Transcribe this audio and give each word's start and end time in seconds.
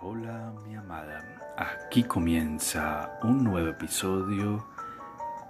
Hola, 0.00 0.52
mi 0.66 0.74
amada. 0.74 1.22
Aquí 1.56 2.02
comienza 2.04 3.18
un 3.22 3.44
nuevo 3.44 3.68
episodio 3.68 4.64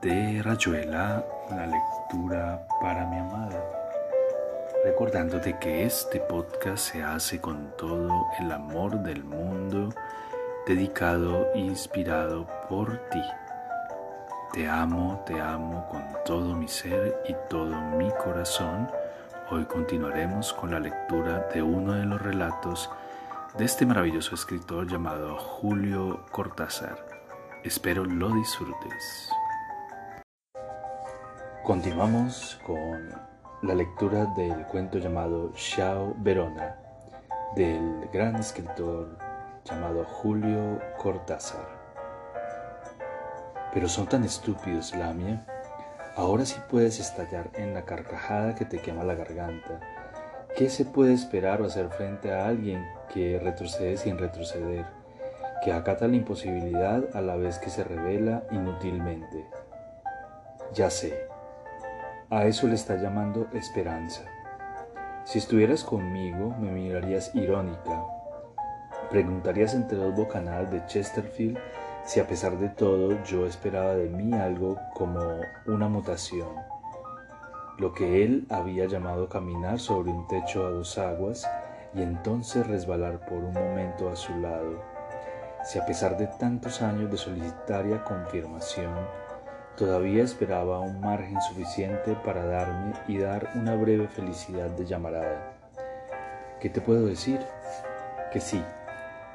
de 0.02 0.42
Rayuela, 0.42 1.24
la 1.50 1.66
lectura 1.66 2.66
para 2.80 3.06
mi 3.06 3.18
amada. 3.18 3.62
Recordándote 4.84 5.58
que 5.58 5.84
este 5.84 6.20
podcast 6.20 6.92
se 6.92 7.02
hace 7.02 7.40
con 7.40 7.74
todo 7.76 8.26
el 8.40 8.50
amor 8.52 9.02
del 9.02 9.22
mundo, 9.24 9.90
dedicado 10.66 11.48
e 11.54 11.60
inspirado 11.60 12.46
por 12.68 12.98
ti. 13.10 13.22
Te 14.52 14.68
amo, 14.68 15.22
te 15.26 15.40
amo 15.40 15.86
con 15.88 16.02
todo 16.24 16.54
mi 16.54 16.68
ser 16.68 17.22
y 17.28 17.34
todo 17.48 17.80
mi 17.96 18.10
corazón. 18.22 18.90
Hoy 19.50 19.64
continuaremos 19.64 20.52
con 20.52 20.72
la 20.72 20.80
lectura 20.80 21.48
de 21.54 21.62
uno 21.62 21.92
de 21.92 22.04
los 22.04 22.20
relatos 22.20 22.90
de 23.58 23.66
este 23.66 23.84
maravilloso 23.84 24.34
escritor 24.34 24.90
llamado 24.90 25.36
Julio 25.36 26.24
Cortázar. 26.30 26.96
Espero 27.62 28.02
lo 28.04 28.30
disfrutes. 28.30 29.28
Continuamos 31.62 32.58
con 32.64 33.10
la 33.62 33.74
lectura 33.74 34.24
del 34.36 34.64
cuento 34.66 34.98
llamado 34.98 35.52
Xiao 35.54 36.14
Verona 36.18 36.76
del 37.54 38.08
gran 38.10 38.36
escritor 38.36 39.18
llamado 39.64 40.04
Julio 40.04 40.80
Cortázar. 40.96 41.68
Pero 43.74 43.86
son 43.86 44.06
tan 44.06 44.24
estúpidos, 44.24 44.94
Lamia. 44.96 45.46
Ahora 46.16 46.46
sí 46.46 46.56
puedes 46.70 46.98
estallar 47.00 47.50
en 47.54 47.74
la 47.74 47.84
carcajada 47.84 48.54
que 48.54 48.64
te 48.64 48.80
quema 48.80 49.04
la 49.04 49.14
garganta 49.14 50.01
¿Qué 50.56 50.68
se 50.68 50.84
puede 50.84 51.14
esperar 51.14 51.62
o 51.62 51.64
hacer 51.64 51.88
frente 51.88 52.30
a 52.30 52.46
alguien 52.46 52.86
que 53.12 53.38
retrocede 53.38 53.96
sin 53.96 54.18
retroceder, 54.18 54.84
que 55.64 55.72
acata 55.72 56.06
la 56.06 56.16
imposibilidad 56.16 57.04
a 57.14 57.22
la 57.22 57.36
vez 57.36 57.58
que 57.58 57.70
se 57.70 57.82
revela 57.82 58.44
inútilmente? 58.50 59.46
Ya 60.74 60.90
sé, 60.90 61.26
a 62.28 62.44
eso 62.44 62.68
le 62.68 62.74
está 62.74 62.96
llamando 62.96 63.48
esperanza. 63.54 64.24
Si 65.24 65.38
estuvieras 65.38 65.84
conmigo, 65.84 66.54
me 66.60 66.70
mirarías 66.70 67.34
irónica. 67.34 68.04
Preguntarías 69.08 69.72
entre 69.72 69.96
dos 69.96 70.14
bocanadas 70.14 70.70
de 70.70 70.84
Chesterfield 70.84 71.58
si 72.04 72.20
a 72.20 72.26
pesar 72.26 72.58
de 72.58 72.68
todo 72.68 73.22
yo 73.24 73.46
esperaba 73.46 73.94
de 73.94 74.10
mí 74.10 74.34
algo 74.34 74.76
como 74.92 75.40
una 75.66 75.88
mutación 75.88 76.71
lo 77.82 77.92
que 77.92 78.22
él 78.22 78.46
había 78.48 78.86
llamado 78.86 79.28
caminar 79.28 79.80
sobre 79.80 80.12
un 80.12 80.28
techo 80.28 80.64
a 80.64 80.70
dos 80.70 80.98
aguas 80.98 81.50
y 81.92 82.00
entonces 82.00 82.64
resbalar 82.64 83.26
por 83.26 83.38
un 83.38 83.52
momento 83.52 84.08
a 84.08 84.14
su 84.14 84.32
lado. 84.38 84.80
Si 85.64 85.80
a 85.80 85.84
pesar 85.84 86.16
de 86.16 86.28
tantos 86.28 86.80
años 86.80 87.10
de 87.10 87.16
solicitaria 87.16 88.04
confirmación, 88.04 88.94
todavía 89.76 90.22
esperaba 90.22 90.78
un 90.78 91.00
margen 91.00 91.40
suficiente 91.42 92.14
para 92.24 92.44
darme 92.44 92.92
y 93.08 93.18
dar 93.18 93.50
una 93.56 93.74
breve 93.74 94.06
felicidad 94.06 94.70
de 94.70 94.86
llamarada. 94.86 95.52
¿Qué 96.60 96.70
te 96.70 96.80
puedo 96.80 97.04
decir? 97.06 97.40
Que 98.32 98.38
sí, 98.38 98.62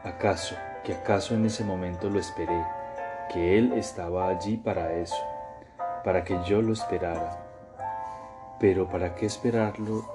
acaso, 0.05 0.55
que 0.85 0.93
acaso 0.93 1.35
en 1.35 1.47
ese 1.47 1.65
momento 1.65 2.09
lo 2.09 2.21
esperé, 2.21 2.63
que 3.29 3.57
él 3.57 3.73
estaba 3.73 4.29
allí 4.29 4.55
para 4.55 4.93
eso, 4.93 5.21
para 6.05 6.23
que 6.23 6.39
yo 6.45 6.61
lo 6.61 6.71
esperara 6.71 7.46
pero 8.59 8.89
para 8.89 9.15
qué 9.15 9.25
esperarlo 9.25 10.07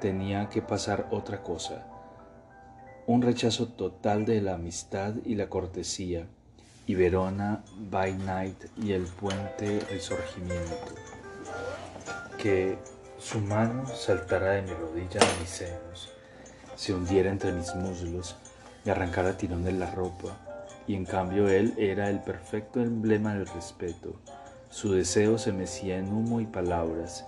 tenía 0.00 0.48
que 0.48 0.62
pasar 0.62 1.06
otra 1.10 1.42
cosa, 1.42 1.86
un 3.06 3.22
rechazo 3.22 3.68
total 3.68 4.24
de 4.24 4.40
la 4.40 4.54
amistad 4.54 5.14
y 5.24 5.34
la 5.34 5.48
cortesía, 5.48 6.26
y 6.86 6.94
Verona 6.94 7.62
by 7.90 8.14
night 8.14 8.64
y 8.82 8.92
el 8.92 9.02
puente 9.02 9.80
resurgimiento, 9.90 10.94
que 12.38 12.78
su 13.18 13.40
mano 13.40 13.86
saltara 13.86 14.52
de 14.52 14.62
mi 14.62 14.72
rodilla 14.72 15.20
a 15.20 15.40
mis 15.40 15.50
senos, 15.50 16.10
se 16.74 16.94
hundiera 16.94 17.30
entre 17.30 17.52
mis 17.52 17.74
muslos, 17.74 18.36
me 18.84 18.92
arrancara 18.92 19.36
tirón 19.36 19.62
de 19.62 19.72
la 19.72 19.90
ropa, 19.90 20.38
y 20.86 20.94
en 20.94 21.04
cambio 21.04 21.48
él 21.48 21.74
era 21.76 22.08
el 22.08 22.20
perfecto 22.20 22.80
emblema 22.80 23.34
del 23.34 23.46
respeto, 23.46 24.14
su 24.70 24.92
deseo 24.92 25.36
se 25.36 25.52
mecía 25.52 25.98
en 25.98 26.12
humo 26.12 26.40
y 26.40 26.46
palabras, 26.46 27.26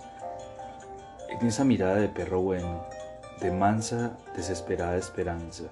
en 1.39 1.47
esa 1.47 1.63
mirada 1.63 1.95
de 1.95 2.09
perro 2.09 2.41
bueno, 2.41 2.85
de 3.41 3.51
mansa, 3.51 4.11
desesperada 4.35 4.97
esperanza, 4.97 5.63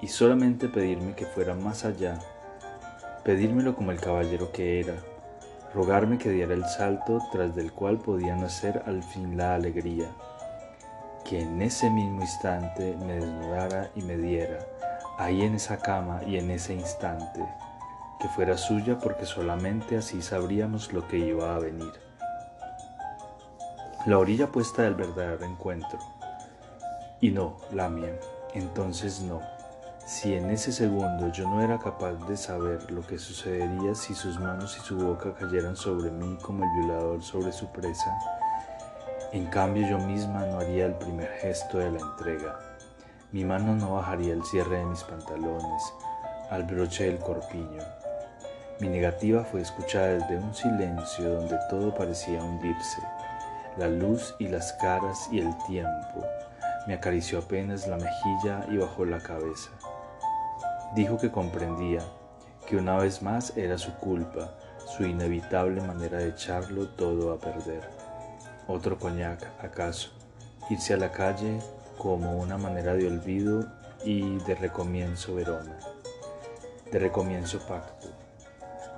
y 0.00 0.08
solamente 0.08 0.68
pedirme 0.68 1.14
que 1.14 1.26
fuera 1.26 1.54
más 1.54 1.84
allá, 1.84 2.18
pedírmelo 3.24 3.74
como 3.74 3.90
el 3.90 4.00
caballero 4.00 4.52
que 4.52 4.80
era, 4.80 4.94
rogarme 5.74 6.18
que 6.18 6.30
diera 6.30 6.54
el 6.54 6.64
salto 6.66 7.20
tras 7.32 7.54
del 7.56 7.72
cual 7.72 7.98
podía 7.98 8.36
nacer 8.36 8.82
al 8.86 9.02
fin 9.02 9.36
la 9.36 9.56
alegría, 9.56 10.06
que 11.24 11.40
en 11.40 11.60
ese 11.60 11.90
mismo 11.90 12.20
instante 12.20 12.96
me 13.04 13.14
desnudara 13.14 13.90
y 13.96 14.02
me 14.02 14.16
diera, 14.16 14.60
ahí 15.18 15.42
en 15.42 15.56
esa 15.56 15.78
cama 15.78 16.20
y 16.24 16.36
en 16.36 16.50
ese 16.50 16.74
instante, 16.74 17.44
que 18.20 18.28
fuera 18.28 18.56
suya 18.56 18.98
porque 19.00 19.26
solamente 19.26 19.96
así 19.96 20.22
sabríamos 20.22 20.92
lo 20.92 21.08
que 21.08 21.18
iba 21.18 21.56
a 21.56 21.58
venir 21.58 22.04
la 24.06 24.18
orilla 24.18 24.48
puesta 24.48 24.82
del 24.82 24.94
verdadero 24.94 25.46
encuentro. 25.46 25.98
Y 27.22 27.30
no, 27.30 27.56
Lamia, 27.72 28.12
entonces 28.52 29.22
no. 29.22 29.40
Si 30.04 30.34
en 30.34 30.50
ese 30.50 30.72
segundo 30.72 31.32
yo 31.32 31.48
no 31.48 31.62
era 31.62 31.78
capaz 31.78 32.12
de 32.28 32.36
saber 32.36 32.90
lo 32.90 33.00
que 33.06 33.18
sucedería 33.18 33.94
si 33.94 34.14
sus 34.14 34.38
manos 34.38 34.76
y 34.76 34.80
su 34.80 34.98
boca 34.98 35.32
cayeran 35.32 35.74
sobre 35.74 36.10
mí 36.10 36.36
como 36.42 36.64
el 36.64 36.70
violador 36.80 37.22
sobre 37.22 37.50
su 37.50 37.66
presa, 37.68 38.14
en 39.32 39.46
cambio 39.46 39.88
yo 39.88 39.98
misma 39.98 40.44
no 40.44 40.58
haría 40.58 40.84
el 40.84 40.94
primer 40.96 41.30
gesto 41.40 41.78
de 41.78 41.90
la 41.90 42.00
entrega. 42.00 42.60
Mi 43.32 43.42
mano 43.42 43.74
no 43.74 43.94
bajaría 43.94 44.34
el 44.34 44.44
cierre 44.44 44.80
de 44.80 44.84
mis 44.84 45.02
pantalones 45.02 45.82
al 46.50 46.64
broche 46.64 47.04
del 47.04 47.18
corpiño. 47.20 47.82
Mi 48.80 48.88
negativa 48.88 49.44
fue 49.44 49.62
escuchada 49.62 50.08
desde 50.08 50.36
un 50.36 50.54
silencio 50.54 51.36
donde 51.36 51.56
todo 51.70 51.94
parecía 51.94 52.42
hundirse 52.42 53.00
la 53.78 53.88
luz 53.88 54.34
y 54.38 54.48
las 54.48 54.72
caras 54.74 55.28
y 55.32 55.40
el 55.40 55.56
tiempo. 55.66 56.24
Me 56.86 56.94
acarició 56.94 57.38
apenas 57.38 57.86
la 57.86 57.96
mejilla 57.96 58.66
y 58.70 58.76
bajó 58.76 59.04
la 59.04 59.20
cabeza. 59.20 59.70
Dijo 60.94 61.18
que 61.18 61.30
comprendía, 61.30 62.00
que 62.66 62.76
una 62.76 62.96
vez 62.98 63.22
más 63.22 63.56
era 63.56 63.78
su 63.78 63.94
culpa, 63.94 64.54
su 64.86 65.04
inevitable 65.04 65.80
manera 65.80 66.18
de 66.18 66.28
echarlo 66.28 66.88
todo 66.88 67.32
a 67.32 67.38
perder. 67.38 67.82
Otro 68.68 68.98
coñac, 68.98 69.44
acaso, 69.62 70.10
irse 70.70 70.94
a 70.94 70.98
la 70.98 71.10
calle 71.10 71.58
como 71.98 72.38
una 72.38 72.56
manera 72.56 72.94
de 72.94 73.06
olvido 73.06 73.66
y 74.04 74.38
de 74.40 74.54
recomienzo 74.54 75.34
Verona, 75.34 75.76
de 76.90 76.98
recomienzo 76.98 77.58
pacto. 77.66 78.08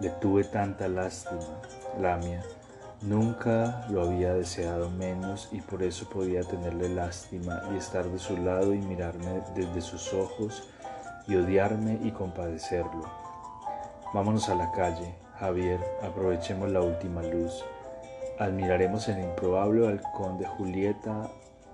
Le 0.00 0.10
tuve 0.10 0.44
tanta 0.44 0.88
lástima, 0.88 1.62
Lamia, 2.00 2.42
Nunca 3.02 3.84
lo 3.90 4.00
había 4.02 4.32
deseado 4.32 4.90
menos 4.90 5.50
y 5.52 5.60
por 5.60 5.82
eso 5.82 6.08
podía 6.08 6.40
tenerle 6.42 6.88
lástima 6.88 7.62
y 7.72 7.76
estar 7.76 8.06
de 8.06 8.18
su 8.18 8.38
lado 8.38 8.72
y 8.72 8.78
mirarme 8.78 9.42
desde 9.54 9.82
sus 9.82 10.14
ojos 10.14 10.70
y 11.28 11.36
odiarme 11.36 11.98
y 12.02 12.10
compadecerlo. 12.10 13.04
Vámonos 14.14 14.48
a 14.48 14.54
la 14.54 14.72
calle, 14.72 15.14
Javier, 15.38 15.78
aprovechemos 16.02 16.70
la 16.70 16.80
última 16.80 17.22
luz. 17.22 17.62
Admiraremos 18.38 19.08
el 19.08 19.18
improbable 19.20 19.82
balcón 19.82 20.38
de 20.38 20.46
Julieta, 20.46 21.28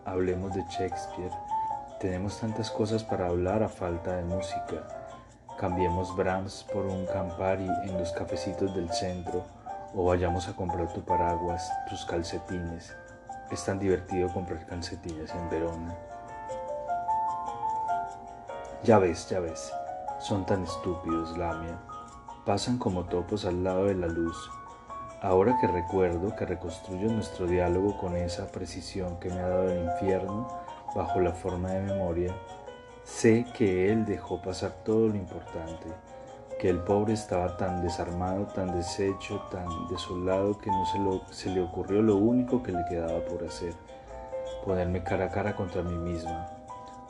hablemos 0.05 0.53
de 0.55 0.65
Shakespeare. 0.71 1.33
Tenemos 2.01 2.41
tantas 2.41 2.69
cosas 2.69 3.05
para 3.05 3.29
hablar 3.29 3.63
a 3.63 3.69
falta 3.69 4.17
de 4.17 4.25
música. 4.25 4.89
Cambiemos 5.57 6.17
Brahms 6.17 6.67
por 6.73 6.85
un 6.85 7.07
Campari 7.07 7.69
en 7.85 7.97
los 7.97 8.11
cafecitos 8.11 8.75
del 8.75 8.91
centro 8.91 9.62
o 9.95 10.05
vayamos 10.07 10.49
a 10.49 10.55
comprar 10.55 10.93
tu 10.93 11.03
paraguas, 11.03 11.71
tus 11.89 12.05
calcetines. 12.05 12.95
Es 13.51 13.65
tan 13.65 13.79
divertido 13.79 14.33
comprar 14.33 14.65
calcetines 14.67 15.31
en 15.35 15.51
Verona. 15.51 15.95
Ya 18.83 18.99
ves, 18.99 19.29
ya 19.29 19.41
ves, 19.41 19.73
son 20.19 20.47
tan 20.47 20.65
estúpidos, 20.65 21.37
Lamia. 21.37 21.79
Pasan 22.45 22.79
como 22.79 23.05
topos 23.05 23.45
al 23.45 23.63
lado 23.63 23.85
de 23.85 23.95
la 23.95 24.09
luz. 24.09 24.37
Ahora 25.21 25.57
que 25.61 25.69
recuerdo 25.69 26.35
que 26.35 26.47
reconstruyo 26.47 27.09
nuestro 27.13 27.47
diálogo 27.47 27.97
con 27.99 28.17
esa 28.17 28.51
precisión 28.51 29.21
que 29.21 29.29
me 29.29 29.39
ha 29.39 29.49
dado 29.49 29.71
el 29.71 29.85
infierno 29.85 30.49
bajo 30.97 31.21
la 31.21 31.33
forma 31.33 31.71
de 31.71 31.81
memoria, 31.81 32.35
sé 33.05 33.47
que 33.57 33.93
él 33.93 34.05
dejó 34.05 34.43
pasar 34.43 34.73
todo 34.85 35.09
lo 35.09 35.15
importante 35.15 35.87
que 36.63 36.71
el 36.71 36.79
pobre 36.79 37.15
estaba 37.15 37.57
tan 37.57 37.83
desarmado, 37.83 38.47
tan 38.47 38.73
deshecho, 38.73 39.41
tan 39.51 39.67
desolado 39.89 40.57
que 40.59 40.71
no 40.71 40.87
se, 41.33 41.51
le 41.51 41.61
ocurrió 41.61 42.03
lo 42.03 42.15
único 42.15 42.63
que 42.63 42.71
le 42.71 42.85
quedaba 42.89 43.19
por 43.25 43.43
hacer, 43.43 43.75
ponerme 44.65 45.03
cara 45.03 45.25
a 45.25 45.31
cara 45.31 45.57
contra 45.57 45.83
mí 45.83 45.97
misma, 45.97 46.51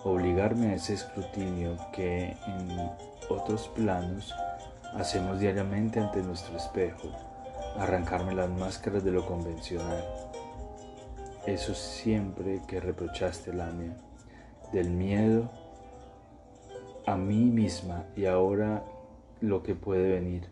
obligarme 0.05 0.69
a 0.69 0.75
ese 0.77 0.95
escrutinio 0.95 1.77
que 1.93 2.35
en 2.47 2.91
otros 3.29 3.69
planos 3.69 4.35
hacemos 4.95 5.39
diariamente 5.39 6.01
ante 6.01 6.23
nuestro 6.23 6.57
espejo, 6.57 7.11
arrancarme 7.77 8.35
las 8.35 8.49
máscaras 8.49 9.05
de 9.05 9.11
lo 9.11 9.27
convencional. 9.27 10.03
Eso 11.47 11.75
siempre 11.75 12.63
que 12.67 12.81
reprochaste, 12.81 13.53
Lamia, 13.53 13.99
del 14.73 14.89
miedo 14.89 15.51
a 17.05 17.17
mí 17.17 17.45
misma 17.45 18.07
y 18.17 18.25
ahora 18.25 18.83
lo 19.43 19.63
que 19.63 19.75
puede 19.75 20.13
venir, 20.13 20.49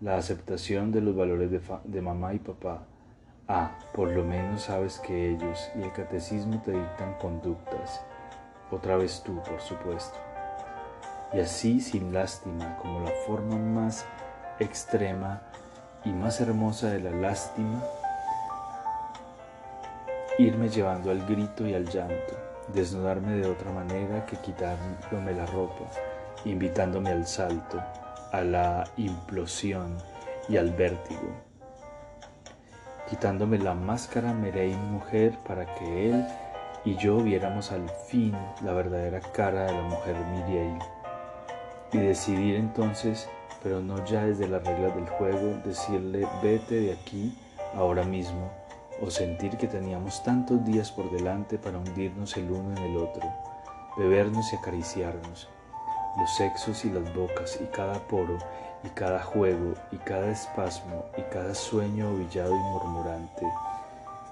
la 0.00 0.16
aceptación 0.16 0.92
de 0.92 1.02
los 1.02 1.14
valores 1.14 1.50
de, 1.84 2.02
mamá 2.02 2.34
y 2.34 2.38
papá. 2.38 2.84
Ah, 3.46 3.78
por 3.94 4.08
lo 4.08 4.24
menos 4.24 4.62
sabes 4.62 4.98
que 4.98 5.30
ellos 5.30 5.70
y 5.76 5.82
el 5.82 5.92
catecismo 5.92 6.62
te 6.62 6.72
dictan 6.72 7.14
conductas. 7.20 8.02
Otra 8.70 8.96
vez 8.96 9.22
tú, 9.24 9.42
por 9.42 9.60
supuesto. 9.60 10.18
Y 11.32 11.40
así 11.40 11.80
sin 11.80 12.12
lástima, 12.12 12.76
como 12.78 13.00
la 13.00 13.10
forma 13.26 13.56
más 13.56 14.06
extrema 14.58 15.42
y 16.04 16.10
más 16.10 16.40
hermosa 16.40 16.90
de 16.90 17.00
la 17.00 17.10
lástima, 17.10 17.82
irme 20.38 20.68
llevando 20.68 21.10
al 21.10 21.26
grito 21.26 21.66
y 21.66 21.74
al 21.74 21.86
llanto, 21.86 22.34
desnudarme 22.72 23.34
de 23.34 23.48
otra 23.48 23.70
manera 23.70 24.24
que 24.24 24.36
quitándome 24.38 25.32
la 25.32 25.46
ropa, 25.46 25.84
invitándome 26.44 27.10
al 27.10 27.26
salto, 27.26 27.82
a 28.32 28.42
la 28.42 28.84
implosión 28.96 29.96
y 30.48 30.56
al 30.56 30.70
vértigo, 30.72 31.30
quitándome 33.08 33.58
la 33.58 33.74
máscara 33.74 34.32
Merein 34.32 34.92
mujer 34.92 35.36
para 35.46 35.74
que 35.74 36.10
él 36.10 36.26
y 36.84 36.96
yo 36.96 37.18
viéramos 37.18 37.72
al 37.72 37.88
fin 38.08 38.34
la 38.64 38.72
verdadera 38.72 39.20
cara 39.20 39.64
de 39.64 39.72
la 39.72 39.82
mujer 39.82 40.16
Miriel. 40.32 40.78
Y 41.92 41.98
decidir 41.98 42.56
entonces, 42.56 43.28
pero 43.62 43.80
no 43.80 44.04
ya 44.06 44.24
desde 44.24 44.48
las 44.48 44.64
reglas 44.64 44.94
del 44.94 45.08
juego, 45.08 45.58
decirle 45.64 46.26
vete 46.42 46.76
de 46.76 46.92
aquí 46.92 47.36
ahora 47.74 48.04
mismo 48.04 48.50
o 49.02 49.10
sentir 49.10 49.56
que 49.56 49.66
teníamos 49.66 50.22
tantos 50.22 50.64
días 50.64 50.92
por 50.92 51.10
delante 51.10 51.58
para 51.58 51.78
hundirnos 51.78 52.36
el 52.36 52.50
uno 52.50 52.76
en 52.76 52.78
el 52.78 52.96
otro, 52.96 53.28
bebernos 53.96 54.52
y 54.52 54.56
acariciarnos, 54.56 55.48
los 56.18 56.34
sexos 56.34 56.84
y 56.84 56.90
las 56.90 57.14
bocas 57.14 57.58
y 57.60 57.66
cada 57.66 57.98
poro 58.08 58.38
y 58.82 58.88
cada 58.88 59.22
juego 59.22 59.74
y 59.92 59.96
cada 59.98 60.30
espasmo 60.30 61.04
y 61.16 61.22
cada 61.22 61.54
sueño 61.54 62.10
ovillado 62.10 62.54
y 62.54 62.58
murmurante, 62.58 63.46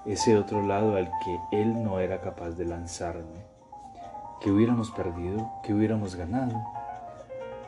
ese 0.05 0.37
otro 0.37 0.61
lado 0.65 0.95
al 0.95 1.09
que 1.23 1.39
él 1.51 1.83
no 1.83 1.99
era 1.99 2.21
capaz 2.21 2.51
de 2.51 2.65
lanzarme. 2.65 3.45
¿Qué 4.41 4.49
hubiéramos 4.49 4.89
perdido? 4.91 5.51
¿Qué 5.63 5.73
hubiéramos 5.73 6.15
ganado? 6.15 6.55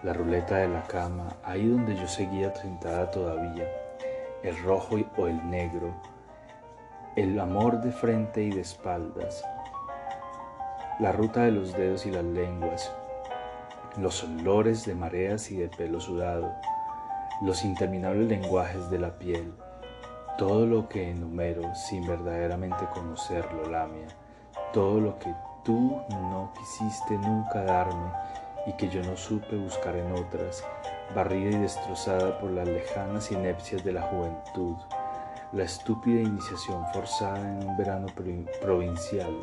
La 0.03 0.13
ruleta 0.13 0.57
de 0.57 0.69
la 0.69 0.83
cama, 0.83 1.27
ahí 1.43 1.67
donde 1.67 1.95
yo 1.95 2.07
seguía 2.07 2.53
trintada 2.53 3.11
todavía, 3.11 3.67
el 4.41 4.57
rojo 4.63 4.95
o 5.17 5.27
el 5.27 5.49
negro, 5.49 5.93
el 7.15 7.39
amor 7.39 7.81
de 7.81 7.91
frente 7.91 8.41
y 8.41 8.51
de 8.51 8.61
espaldas, 8.61 9.43
la 10.99 11.11
ruta 11.11 11.43
de 11.43 11.51
los 11.51 11.73
dedos 11.73 12.05
y 12.05 12.11
las 12.11 12.23
lenguas, 12.23 12.91
los 13.97 14.23
olores 14.23 14.85
de 14.85 14.95
mareas 14.95 15.51
y 15.51 15.57
de 15.57 15.67
pelo 15.67 15.99
sudado, 15.99 16.51
los 17.41 17.63
interminables 17.63 18.27
lenguajes 18.27 18.89
de 18.89 18.99
la 18.99 19.17
piel, 19.17 19.53
todo 20.37 20.65
lo 20.65 20.87
que 20.87 21.09
enumero 21.09 21.75
sin 21.75 22.07
verdaderamente 22.07 22.85
conocerlo, 22.93 23.69
Lamia, 23.69 24.07
todo 24.73 24.99
lo 24.99 25.17
que 25.19 25.33
tú 25.63 26.01
no 26.09 26.51
quisiste 26.57 27.17
nunca 27.17 27.63
darme 27.63 28.11
y 28.67 28.73
que 28.73 28.89
yo 28.89 29.03
no 29.03 29.17
supe 29.17 29.55
buscar 29.57 29.95
en 29.95 30.11
otras, 30.13 30.63
barrida 31.15 31.57
y 31.57 31.61
destrozada 31.61 32.39
por 32.39 32.51
las 32.51 32.67
lejanas 32.67 33.31
inepcias 33.31 33.83
de 33.83 33.93
la 33.93 34.03
juventud 34.03 34.77
la 35.53 35.65
estúpida 35.65 36.21
iniciación 36.21 36.85
forzada 36.93 37.41
en 37.41 37.67
un 37.67 37.75
verano 37.75 38.07
provincial, 38.61 39.35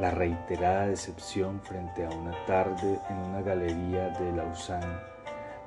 la 0.00 0.10
reiterada 0.10 0.86
decepción 0.86 1.60
frente 1.60 2.06
a 2.06 2.08
una 2.08 2.32
tarde 2.46 2.98
en 3.10 3.16
una 3.18 3.42
galería 3.42 4.08
de 4.08 4.32
Lausanne, 4.32 4.96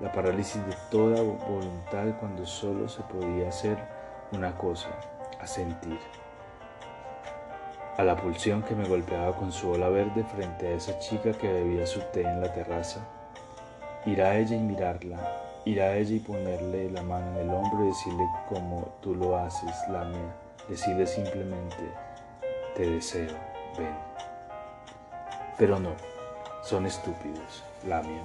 la 0.02 0.12
parálisis 0.12 0.66
de 0.66 0.76
toda 0.90 1.22
voluntad 1.22 2.08
cuando 2.20 2.44
solo 2.44 2.90
se 2.90 3.04
podía 3.04 3.50
hacer 3.50 3.78
una 4.32 4.58
cosa, 4.58 4.90
asentir. 5.40 6.00
A 7.98 8.04
la 8.04 8.16
pulsión 8.16 8.64
que 8.64 8.74
me 8.74 8.88
golpeaba 8.88 9.36
con 9.36 9.52
su 9.52 9.70
ola 9.70 9.90
verde 9.90 10.24
frente 10.24 10.68
a 10.68 10.72
esa 10.72 10.98
chica 10.98 11.32
que 11.34 11.54
bebía 11.54 11.86
su 11.86 12.00
té 12.12 12.24
en 12.24 12.42
la 12.42 12.52
terraza, 12.52 13.02
ir 14.08 14.20
a 14.24 14.36
ella 14.36 14.56
y 14.56 14.60
mirarla, 14.60 15.20
ir 15.64 15.80
a 15.80 15.96
ella 15.96 16.16
y 16.16 16.20
ponerle 16.20 16.90
la 16.90 17.04
mano 17.04 17.40
en 17.40 17.48
el 17.48 17.54
hombro 17.54 17.86
y 17.86 17.90
decirle 17.90 18.26
como 18.50 18.96
tú 19.00 19.14
lo 19.14 19.38
haces, 19.38 19.76
Lamia, 19.90 20.34
decirle 20.68 21.06
simplemente, 21.06 21.88
te 22.76 22.90
deseo, 22.90 23.38
ven. 23.78 24.23
Pero 25.58 25.80
no, 25.80 25.92
son 26.64 26.86
estúpidos, 26.86 27.64
Lamia. 27.88 28.24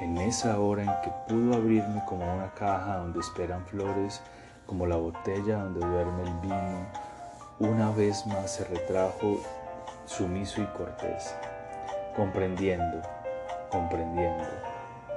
En 0.00 0.16
esa 0.18 0.60
hora 0.60 0.82
en 0.82 0.90
que 1.02 1.10
pudo 1.28 1.56
abrirme 1.56 2.02
como 2.06 2.32
una 2.32 2.52
caja 2.54 2.98
donde 2.98 3.20
esperan 3.20 3.66
flores, 3.66 4.22
como 4.66 4.86
la 4.86 4.96
botella 4.96 5.62
donde 5.64 5.80
duerme 5.80 6.22
el 6.22 6.34
vino, 6.40 6.86
una 7.58 7.90
vez 7.90 8.24
más 8.26 8.52
se 8.52 8.64
retrajo 8.64 9.40
sumiso 10.06 10.62
y 10.62 10.66
cortés, 10.66 11.34
comprendiendo, 12.14 13.02
comprendiendo 13.70 14.44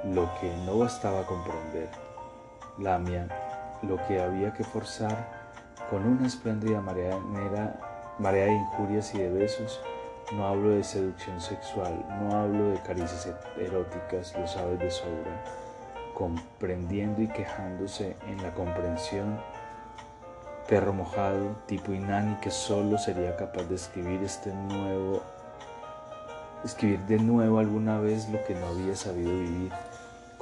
lo 0.04 0.28
que 0.40 0.52
no 0.66 0.78
bastaba 0.78 1.24
comprender, 1.24 1.88
Lamia, 2.78 3.28
lo 3.82 3.96
que 4.06 4.20
había 4.20 4.52
que 4.52 4.64
forzar 4.64 5.28
con 5.88 6.04
una 6.04 6.26
espléndida 6.26 6.80
marea, 6.80 7.18
marea 8.18 8.46
de 8.46 8.52
injurias 8.52 9.14
y 9.14 9.18
de 9.18 9.30
besos, 9.30 9.80
no 10.36 10.46
hablo 10.46 10.70
de 10.70 10.84
seducción 10.84 11.40
sexual, 11.40 12.04
no 12.20 12.36
hablo 12.36 12.70
de 12.70 12.80
caricias 12.80 13.28
eróticas, 13.58 14.34
lo 14.38 14.46
sabes 14.46 14.78
de 14.78 14.90
sobra, 14.90 15.44
comprendiendo 16.14 17.22
y 17.22 17.28
quejándose 17.28 18.16
en 18.26 18.42
la 18.42 18.52
comprensión, 18.54 19.40
perro 20.68 20.92
mojado, 20.92 21.56
tipo 21.66 21.92
Inani 21.92 22.36
que 22.36 22.50
solo 22.50 22.98
sería 22.98 23.36
capaz 23.36 23.64
de 23.64 23.74
escribir 23.74 24.22
este 24.22 24.52
nuevo, 24.54 25.22
escribir 26.64 27.00
de 27.00 27.18
nuevo 27.18 27.58
alguna 27.58 27.98
vez 27.98 28.28
lo 28.28 28.42
que 28.44 28.54
no 28.54 28.66
había 28.68 28.96
sabido 28.96 29.30
vivir 29.30 29.72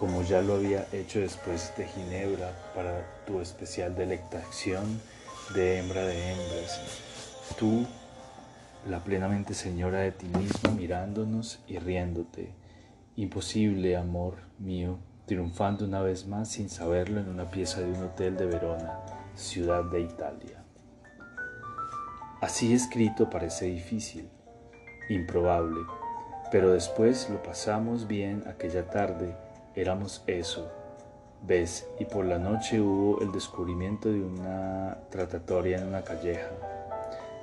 como 0.01 0.23
ya 0.23 0.41
lo 0.41 0.55
había 0.55 0.87
hecho 0.93 1.21
después 1.21 1.75
de 1.77 1.87
Ginebra 1.87 2.53
para 2.75 3.05
tu 3.27 3.39
especial 3.39 3.95
delectación 3.95 4.99
de 5.53 5.79
hembra 5.79 6.07
de 6.07 6.33
hembras. 6.33 6.81
Tú, 7.59 7.87
la 8.89 9.03
plenamente 9.05 9.55
señora 9.55 10.01
de 10.01 10.13
ti 10.13 10.27
mismo, 10.27 10.73
mirándonos 10.77 11.61
y 11.67 11.79
riéndote. 11.79 12.53
Imposible, 13.17 13.97
amor 13.97 14.37
mío, 14.59 14.99
triunfando 15.27 15.85
una 15.85 16.01
vez 16.01 16.27
más 16.27 16.49
sin 16.49 16.69
saberlo 16.69 17.21
en 17.21 17.29
una 17.29 17.51
pieza 17.51 17.81
de 17.81 17.93
un 17.93 18.03
hotel 18.03 18.37
de 18.37 18.47
Verona, 18.47 19.01
ciudad 19.35 19.85
de 19.85 20.01
Italia. 20.01 20.65
Así 22.41 22.73
escrito 22.73 23.29
parece 23.29 23.67
difícil, 23.67 24.29
improbable, 25.09 25.81
pero 26.51 26.73
después 26.73 27.29
lo 27.29 27.43
pasamos 27.43 28.07
bien 28.07 28.45
aquella 28.47 28.89
tarde 28.89 29.35
Éramos 29.77 30.25
eso, 30.27 30.69
ves, 31.47 31.89
y 32.01 32.05
por 32.05 32.25
la 32.25 32.39
noche 32.39 32.81
hubo 32.81 33.21
el 33.23 33.31
descubrimiento 33.31 34.09
de 34.11 34.21
una 34.21 34.99
tratatoria 35.11 35.79
en 35.79 35.87
una 35.87 36.03
calleja. 36.03 36.51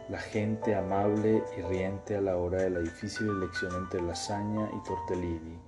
La 0.09 0.19
gente 0.19 0.73
amable 0.73 1.43
y 1.57 1.61
riente 1.63 2.15
a 2.15 2.21
la 2.21 2.37
hora 2.37 2.61
de 2.61 2.69
la 2.69 2.79
difícil 2.79 3.27
elección 3.27 3.75
entre 3.75 4.01
lasaña 4.01 4.69
y 4.73 4.87
tortellini. 4.87 5.59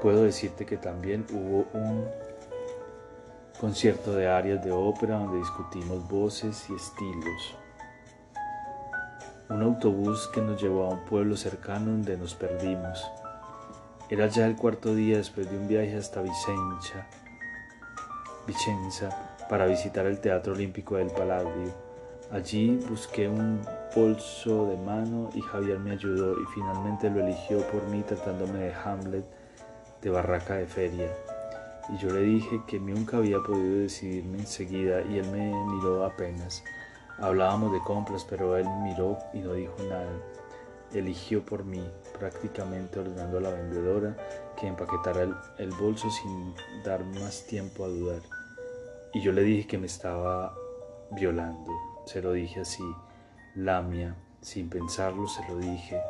Puedo 0.00 0.22
decirte 0.22 0.64
que 0.64 0.76
también 0.76 1.26
hubo 1.32 1.66
un 1.72 2.06
concierto 3.60 4.14
de 4.14 4.28
arias 4.28 4.64
de 4.64 4.70
ópera 4.70 5.18
donde 5.18 5.38
discutimos 5.38 6.08
voces 6.08 6.70
y 6.70 6.74
estilos. 6.74 7.56
Un 9.48 9.62
autobús 9.62 10.30
que 10.32 10.40
nos 10.40 10.62
llevó 10.62 10.84
a 10.84 10.90
un 10.90 11.04
pueblo 11.04 11.36
cercano 11.36 11.86
donde 11.90 12.16
nos 12.16 12.36
perdimos. 12.36 13.10
Era 14.08 14.28
ya 14.28 14.46
el 14.46 14.54
cuarto 14.54 14.94
día 14.94 15.16
después 15.16 15.50
de 15.50 15.58
un 15.58 15.66
viaje 15.66 15.96
hasta 15.96 16.22
Vicenza, 16.22 17.08
Vicenza 18.46 19.08
para 19.48 19.66
visitar 19.66 20.06
el 20.06 20.20
Teatro 20.20 20.52
Olímpico 20.52 20.94
del 20.94 21.10
Palladio. 21.10 21.89
Allí 22.32 22.78
busqué 22.88 23.28
un 23.28 23.60
bolso 23.94 24.66
de 24.66 24.76
mano 24.76 25.30
y 25.34 25.40
Javier 25.40 25.80
me 25.80 25.92
ayudó 25.92 26.40
y 26.40 26.44
finalmente 26.54 27.10
lo 27.10 27.20
eligió 27.20 27.58
por 27.70 27.82
mí 27.88 28.02
tratándome 28.02 28.60
de 28.60 28.72
Hamlet 28.72 29.24
de 30.00 30.10
barraca 30.10 30.54
de 30.54 30.66
feria. 30.66 31.10
Y 31.88 31.98
yo 31.98 32.08
le 32.10 32.20
dije 32.20 32.62
que 32.68 32.78
nunca 32.78 33.16
había 33.16 33.40
podido 33.40 33.80
decidirme 33.80 34.38
enseguida 34.38 35.02
y 35.02 35.18
él 35.18 35.28
me 35.30 35.52
miró 35.74 36.04
apenas. 36.04 36.62
Hablábamos 37.18 37.72
de 37.72 37.80
compras, 37.80 38.24
pero 38.28 38.56
él 38.56 38.66
miró 38.84 39.18
y 39.34 39.40
no 39.40 39.54
dijo 39.54 39.76
nada. 39.88 40.10
eligió 40.92 41.44
por 41.44 41.64
mí, 41.64 41.84
prácticamente 42.18 42.98
ordenando 42.98 43.38
a 43.38 43.40
la 43.40 43.50
vendedora 43.50 44.16
que 44.58 44.66
empaquetara 44.66 45.54
el, 45.58 45.70
bolso 45.70 46.10
sin 46.10 46.54
dar 46.84 47.04
más 47.04 47.44
tiempo 47.46 47.84
a 47.84 47.88
dudar. 47.88 48.22
Y 49.12 49.20
yo 49.20 49.32
le 49.32 49.42
dije 49.42 49.66
que 49.66 49.78
me 49.78 49.86
estaba 49.86 50.54
violando. 51.10 51.89
Se 52.04 52.22
lo 52.22 52.32
dije 52.32 52.60
así, 52.60 52.84
Lamia, 53.54 54.14
sin 54.40 54.68
pensarlo 54.68 55.28
se 55.28 55.46
lo 55.48 55.58
dije. 55.58 56.00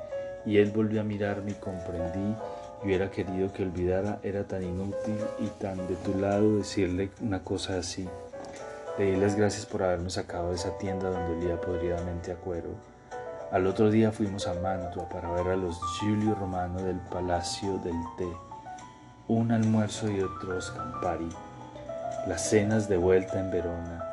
Y 0.46 0.58
él 0.58 0.70
volvió 0.70 1.00
a 1.00 1.04
mirarme 1.04 1.52
y 1.52 1.54
comprendí 1.54 2.34
y 2.82 2.86
hubiera 2.86 3.10
querido 3.10 3.52
que 3.52 3.62
olvidara. 3.62 4.20
Era 4.22 4.44
tan 4.44 4.62
inútil 4.62 5.18
y 5.38 5.46
tan 5.60 5.76
de 5.86 5.96
tu 5.96 6.18
lado 6.18 6.58
decirle 6.58 7.10
una 7.20 7.42
cosa 7.44 7.78
así. 7.78 8.08
Le 8.98 9.12
di 9.12 9.16
las 9.16 9.36
gracias 9.36 9.66
por 9.66 9.82
haberme 9.82 10.10
sacado 10.10 10.50
de 10.50 10.56
esa 10.56 10.76
tienda 10.78 11.10
donde 11.10 11.36
olía 11.36 11.60
podridamente 11.60 12.32
a 12.32 12.36
cuero. 12.36 12.70
Al 13.50 13.66
otro 13.66 13.90
día 13.90 14.12
fuimos 14.12 14.46
a 14.46 14.54
Mantua 14.54 15.08
para 15.08 15.32
ver 15.32 15.48
a 15.48 15.56
los 15.56 15.80
Giulio 15.98 16.34
Romano 16.36 16.82
del 16.82 17.00
Palacio 17.00 17.78
del 17.78 17.96
Té, 18.16 18.28
un 19.26 19.50
almuerzo 19.50 20.08
y 20.08 20.20
otros 20.20 20.70
Campari, 20.70 21.28
las 22.28 22.48
cenas 22.48 22.88
de 22.88 22.96
vuelta 22.96 23.40
en 23.40 23.50
Verona, 23.50 24.04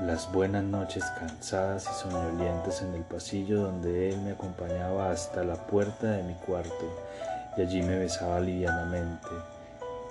las 0.00 0.30
buenas 0.32 0.64
noches 0.64 1.04
cansadas 1.18 1.88
y 1.90 2.02
soñolientas 2.02 2.82
en 2.82 2.94
el 2.94 3.02
pasillo 3.02 3.62
donde 3.62 4.10
él 4.10 4.20
me 4.20 4.32
acompañaba 4.32 5.10
hasta 5.10 5.44
la 5.44 5.56
puerta 5.66 6.12
de 6.12 6.22
mi 6.22 6.34
cuarto 6.34 7.02
y 7.56 7.62
allí 7.62 7.82
me 7.82 7.98
besaba 7.98 8.40
livianamente 8.40 9.28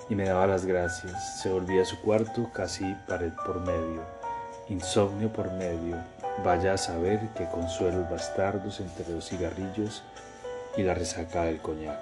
y 0.08 0.14
me 0.14 0.24
daba 0.24 0.46
las 0.46 0.64
gracias. 0.64 1.40
Se 1.42 1.50
volvía 1.50 1.82
a 1.82 1.86
su 1.86 2.00
cuarto 2.02 2.50
casi 2.52 2.84
pared 3.06 3.32
por 3.44 3.60
medio 3.60 4.16
insomnio 4.68 5.32
por 5.32 5.52
medio, 5.52 5.96
vaya 6.44 6.74
a 6.74 6.78
saber 6.78 7.20
qué 7.36 7.46
consuelos 7.46 8.10
bastardos 8.10 8.80
entre 8.80 9.08
los 9.12 9.28
cigarrillos 9.28 10.02
y 10.76 10.82
la 10.82 10.94
resaca 10.94 11.44
del 11.44 11.60
coñac. 11.60 11.98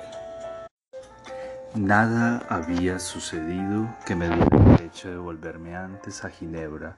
Nada 1.74 2.42
había 2.48 2.98
sucedido 2.98 3.88
que 4.06 4.14
me 4.14 4.28
diera 4.28 4.56
el 4.56 4.76
derecho 4.76 5.10
de 5.10 5.16
volverme 5.16 5.76
antes 5.76 6.24
a 6.24 6.30
Ginebra, 6.30 6.96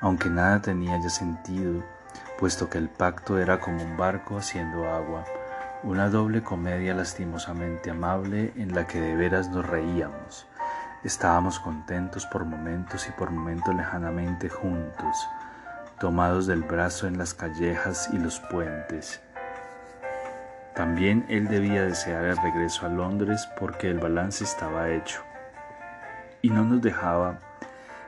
aunque 0.00 0.30
nada 0.30 0.60
tenía 0.60 1.00
ya 1.00 1.10
sentido, 1.10 1.82
puesto 2.38 2.68
que 2.68 2.78
el 2.78 2.88
pacto 2.88 3.38
era 3.38 3.60
como 3.60 3.82
un 3.82 3.96
barco 3.96 4.38
haciendo 4.38 4.88
agua, 4.92 5.24
una 5.82 6.08
doble 6.08 6.42
comedia 6.42 6.94
lastimosamente 6.94 7.90
amable 7.90 8.52
en 8.56 8.74
la 8.74 8.86
que 8.86 9.00
de 9.00 9.14
veras 9.14 9.48
nos 9.50 9.66
reíamos 9.66 10.46
Estábamos 11.06 11.60
contentos 11.60 12.26
por 12.26 12.44
momentos 12.44 13.06
y 13.06 13.12
por 13.12 13.30
momentos 13.30 13.72
lejanamente 13.72 14.48
juntos, 14.48 15.28
tomados 16.00 16.48
del 16.48 16.62
brazo 16.62 17.06
en 17.06 17.16
las 17.16 17.32
callejas 17.32 18.10
y 18.12 18.18
los 18.18 18.40
puentes. 18.40 19.20
También 20.74 21.24
él 21.28 21.46
debía 21.46 21.84
desear 21.84 22.24
el 22.24 22.36
regreso 22.38 22.86
a 22.86 22.88
Londres 22.88 23.48
porque 23.56 23.88
el 23.88 24.00
balance 24.00 24.42
estaba 24.42 24.90
hecho 24.90 25.20
y 26.42 26.50
no 26.50 26.64
nos 26.64 26.82
dejaba 26.82 27.38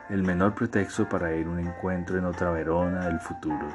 el 0.09 0.23
menor 0.23 0.55
pretexto 0.55 1.07
para 1.07 1.33
ir 1.35 1.45
a 1.45 1.49
un 1.49 1.59
encuentro 1.59 2.17
en 2.17 2.25
otra 2.25 2.51
Verona 2.51 3.05
del 3.05 3.19
futuro, 3.19 3.67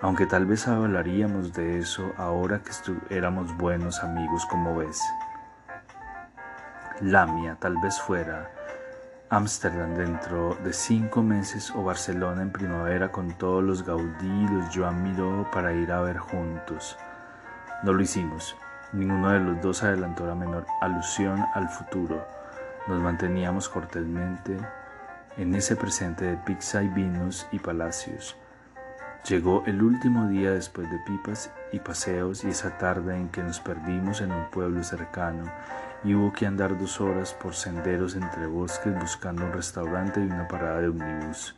aunque 0.00 0.26
tal 0.26 0.46
vez 0.46 0.68
hablaríamos 0.68 1.52
de 1.52 1.78
eso 1.78 2.12
ahora 2.16 2.60
que 2.60 2.70
éramos 3.14 3.56
buenos 3.56 4.02
amigos 4.04 4.46
como 4.46 4.76
ves. 4.76 5.02
Lamia 7.00 7.56
tal 7.60 7.76
vez 7.78 8.00
fuera 8.00 8.50
Ámsterdam 9.30 9.94
dentro 9.94 10.56
de 10.64 10.72
cinco 10.72 11.22
meses 11.22 11.70
o 11.74 11.84
Barcelona 11.84 12.42
en 12.42 12.50
primavera 12.50 13.12
con 13.12 13.32
todos 13.32 13.62
los 13.62 13.84
Gaudí 13.84 14.26
y 14.26 14.48
los 14.48 14.74
Joan 14.74 15.02
Miró 15.02 15.46
para 15.52 15.72
ir 15.74 15.92
a 15.92 16.00
ver 16.00 16.18
juntos. 16.18 16.96
No 17.82 17.92
lo 17.92 18.00
hicimos. 18.00 18.56
Ninguno 18.92 19.30
de 19.30 19.40
los 19.40 19.60
dos 19.60 19.82
adelantó 19.82 20.26
la 20.26 20.34
menor 20.34 20.64
alusión 20.80 21.44
al 21.54 21.68
futuro. 21.68 22.26
Nos 22.86 23.02
manteníamos 23.02 23.68
cortésmente 23.68 24.56
en 25.38 25.54
ese 25.54 25.76
presente 25.76 26.24
de 26.24 26.36
pizza 26.36 26.82
y 26.82 26.88
vinos 26.88 27.46
y 27.52 27.58
palacios. 27.58 28.36
Llegó 29.28 29.62
el 29.66 29.82
último 29.82 30.28
día 30.28 30.52
después 30.52 30.90
de 30.90 30.98
pipas 31.06 31.50
y 31.72 31.78
paseos 31.80 32.44
y 32.44 32.48
esa 32.48 32.78
tarde 32.78 33.16
en 33.16 33.28
que 33.28 33.42
nos 33.42 33.60
perdimos 33.60 34.20
en 34.20 34.32
un 34.32 34.50
pueblo 34.50 34.82
cercano 34.82 35.50
y 36.04 36.14
hubo 36.14 36.32
que 36.32 36.46
andar 36.46 36.78
dos 36.78 37.00
horas 37.00 37.34
por 37.34 37.54
senderos 37.54 38.14
entre 38.14 38.46
bosques 38.46 38.94
buscando 38.98 39.44
un 39.44 39.52
restaurante 39.52 40.20
y 40.20 40.24
una 40.24 40.48
parada 40.48 40.80
de 40.80 40.88
omnibus. 40.88 41.54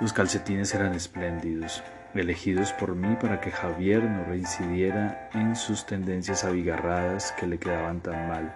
Los 0.00 0.12
calcetines 0.12 0.74
eran 0.74 0.94
espléndidos, 0.94 1.82
elegidos 2.14 2.72
por 2.72 2.94
mí 2.94 3.16
para 3.20 3.40
que 3.40 3.50
Javier 3.50 4.04
no 4.04 4.24
reincidiera 4.24 5.28
en 5.34 5.56
sus 5.56 5.86
tendencias 5.86 6.44
abigarradas 6.44 7.32
que 7.32 7.46
le 7.46 7.58
quedaban 7.58 8.00
tan 8.00 8.28
mal, 8.28 8.54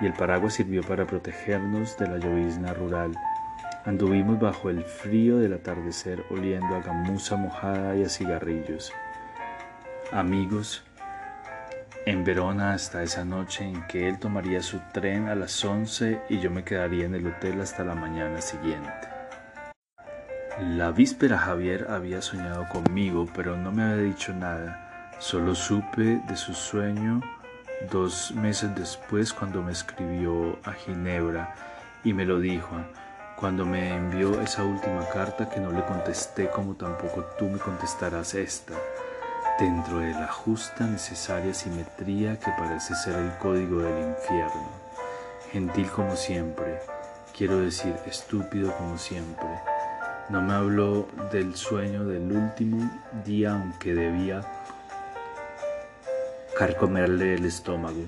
y 0.00 0.06
el 0.06 0.12
paraguas 0.12 0.54
sirvió 0.54 0.82
para 0.82 1.06
protegernos 1.06 1.96
de 1.98 2.08
la 2.08 2.18
llovizna 2.18 2.72
rural. 2.74 3.16
Anduvimos 3.84 4.40
bajo 4.40 4.70
el 4.70 4.82
frío 4.82 5.38
del 5.38 5.52
atardecer 5.52 6.24
oliendo 6.30 6.74
a 6.74 6.80
gamuza 6.80 7.36
mojada 7.36 7.94
y 7.96 8.04
a 8.04 8.08
cigarrillos. 8.08 8.92
Amigos, 10.12 10.84
en 12.06 12.24
Verona 12.24 12.74
hasta 12.74 13.02
esa 13.02 13.24
noche 13.24 13.64
en 13.64 13.86
que 13.86 14.08
él 14.08 14.18
tomaría 14.18 14.62
su 14.62 14.78
tren 14.92 15.28
a 15.28 15.34
las 15.34 15.64
11 15.64 16.20
y 16.28 16.38
yo 16.38 16.50
me 16.50 16.64
quedaría 16.64 17.06
en 17.06 17.14
el 17.14 17.26
hotel 17.26 17.60
hasta 17.60 17.84
la 17.84 17.94
mañana 17.94 18.40
siguiente. 18.40 18.90
La 20.60 20.90
víspera 20.90 21.38
Javier 21.38 21.86
había 21.90 22.22
soñado 22.22 22.68
conmigo, 22.68 23.26
pero 23.34 23.56
no 23.56 23.72
me 23.72 23.82
había 23.82 24.04
dicho 24.04 24.32
nada. 24.32 25.12
Solo 25.18 25.54
supe 25.54 26.20
de 26.28 26.36
su 26.36 26.54
sueño 26.54 27.20
dos 27.90 28.32
meses 28.32 28.74
después 28.74 29.32
cuando 29.32 29.62
me 29.62 29.72
escribió 29.72 30.58
a 30.64 30.72
Ginebra 30.72 31.54
y 32.02 32.12
me 32.12 32.24
lo 32.24 32.40
dijo 32.40 32.76
cuando 33.36 33.66
me 33.66 33.94
envió 33.94 34.40
esa 34.40 34.64
última 34.64 35.08
carta 35.08 35.48
que 35.48 35.60
no 35.60 35.70
le 35.70 35.84
contesté 35.84 36.48
como 36.50 36.74
tampoco 36.74 37.24
tú 37.38 37.46
me 37.46 37.58
contestarás 37.58 38.34
esta 38.34 38.74
dentro 39.58 39.98
de 39.98 40.12
la 40.12 40.28
justa 40.28 40.86
necesaria 40.86 41.54
simetría 41.54 42.38
que 42.38 42.50
parece 42.58 42.94
ser 42.94 43.16
el 43.16 43.36
código 43.38 43.82
del 43.82 44.08
infierno. 44.08 44.68
Gentil 45.52 45.90
como 45.90 46.16
siempre, 46.16 46.80
quiero 47.36 47.58
decir 47.58 47.94
estúpido 48.06 48.74
como 48.76 48.98
siempre. 48.98 49.46
No 50.28 50.40
me 50.40 50.54
habló 50.54 51.06
del 51.30 51.54
sueño 51.54 52.04
del 52.04 52.32
último 52.32 52.90
día 53.24 53.52
aunque 53.52 53.94
debía 53.94 54.40
carcomerle 56.56 57.34
el 57.34 57.44
estómago. 57.44 58.04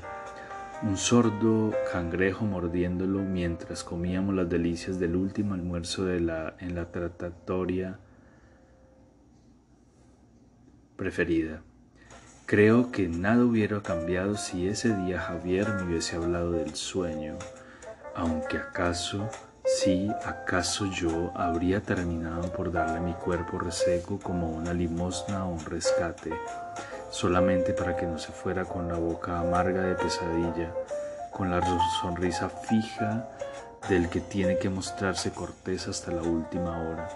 Un 0.82 0.96
sordo 0.96 1.72
cangrejo 1.90 2.44
mordiéndolo 2.44 3.20
mientras 3.20 3.82
comíamos 3.82 4.34
las 4.34 4.48
delicias 4.48 4.98
del 4.98 5.16
último 5.16 5.54
almuerzo 5.54 6.10
en 6.12 6.26
la 6.26 6.84
tratatoria 6.92 7.98
preferida. 10.96 11.62
Creo 12.46 12.92
que 12.92 13.08
nada 13.08 13.44
hubiera 13.44 13.82
cambiado 13.82 14.36
si 14.36 14.68
ese 14.68 14.96
día 14.96 15.18
Javier 15.18 15.68
me 15.74 15.82
hubiese 15.82 16.16
hablado 16.16 16.52
del 16.52 16.74
sueño, 16.76 17.36
aunque 18.14 18.56
acaso, 18.56 19.28
sí, 19.64 20.08
acaso 20.24 20.86
yo 20.92 21.32
habría 21.34 21.82
terminado 21.82 22.52
por 22.52 22.70
darle 22.70 23.00
mi 23.00 23.14
cuerpo 23.14 23.58
reseco 23.58 24.20
como 24.20 24.50
una 24.50 24.72
limosna 24.72 25.44
o 25.44 25.54
un 25.54 25.64
rescate, 25.64 26.30
solamente 27.16 27.72
para 27.72 27.96
que 27.96 28.04
no 28.04 28.18
se 28.18 28.30
fuera 28.30 28.66
con 28.66 28.88
la 28.88 28.98
boca 28.98 29.40
amarga 29.40 29.80
de 29.80 29.94
pesadilla, 29.94 30.70
con 31.32 31.50
la 31.50 31.62
sonrisa 32.02 32.50
fija 32.50 33.26
del 33.88 34.10
que 34.10 34.20
tiene 34.20 34.58
que 34.58 34.68
mostrarse 34.68 35.30
cortés 35.30 35.88
hasta 35.88 36.12
la 36.12 36.20
última 36.20 36.78
hora, 36.78 37.08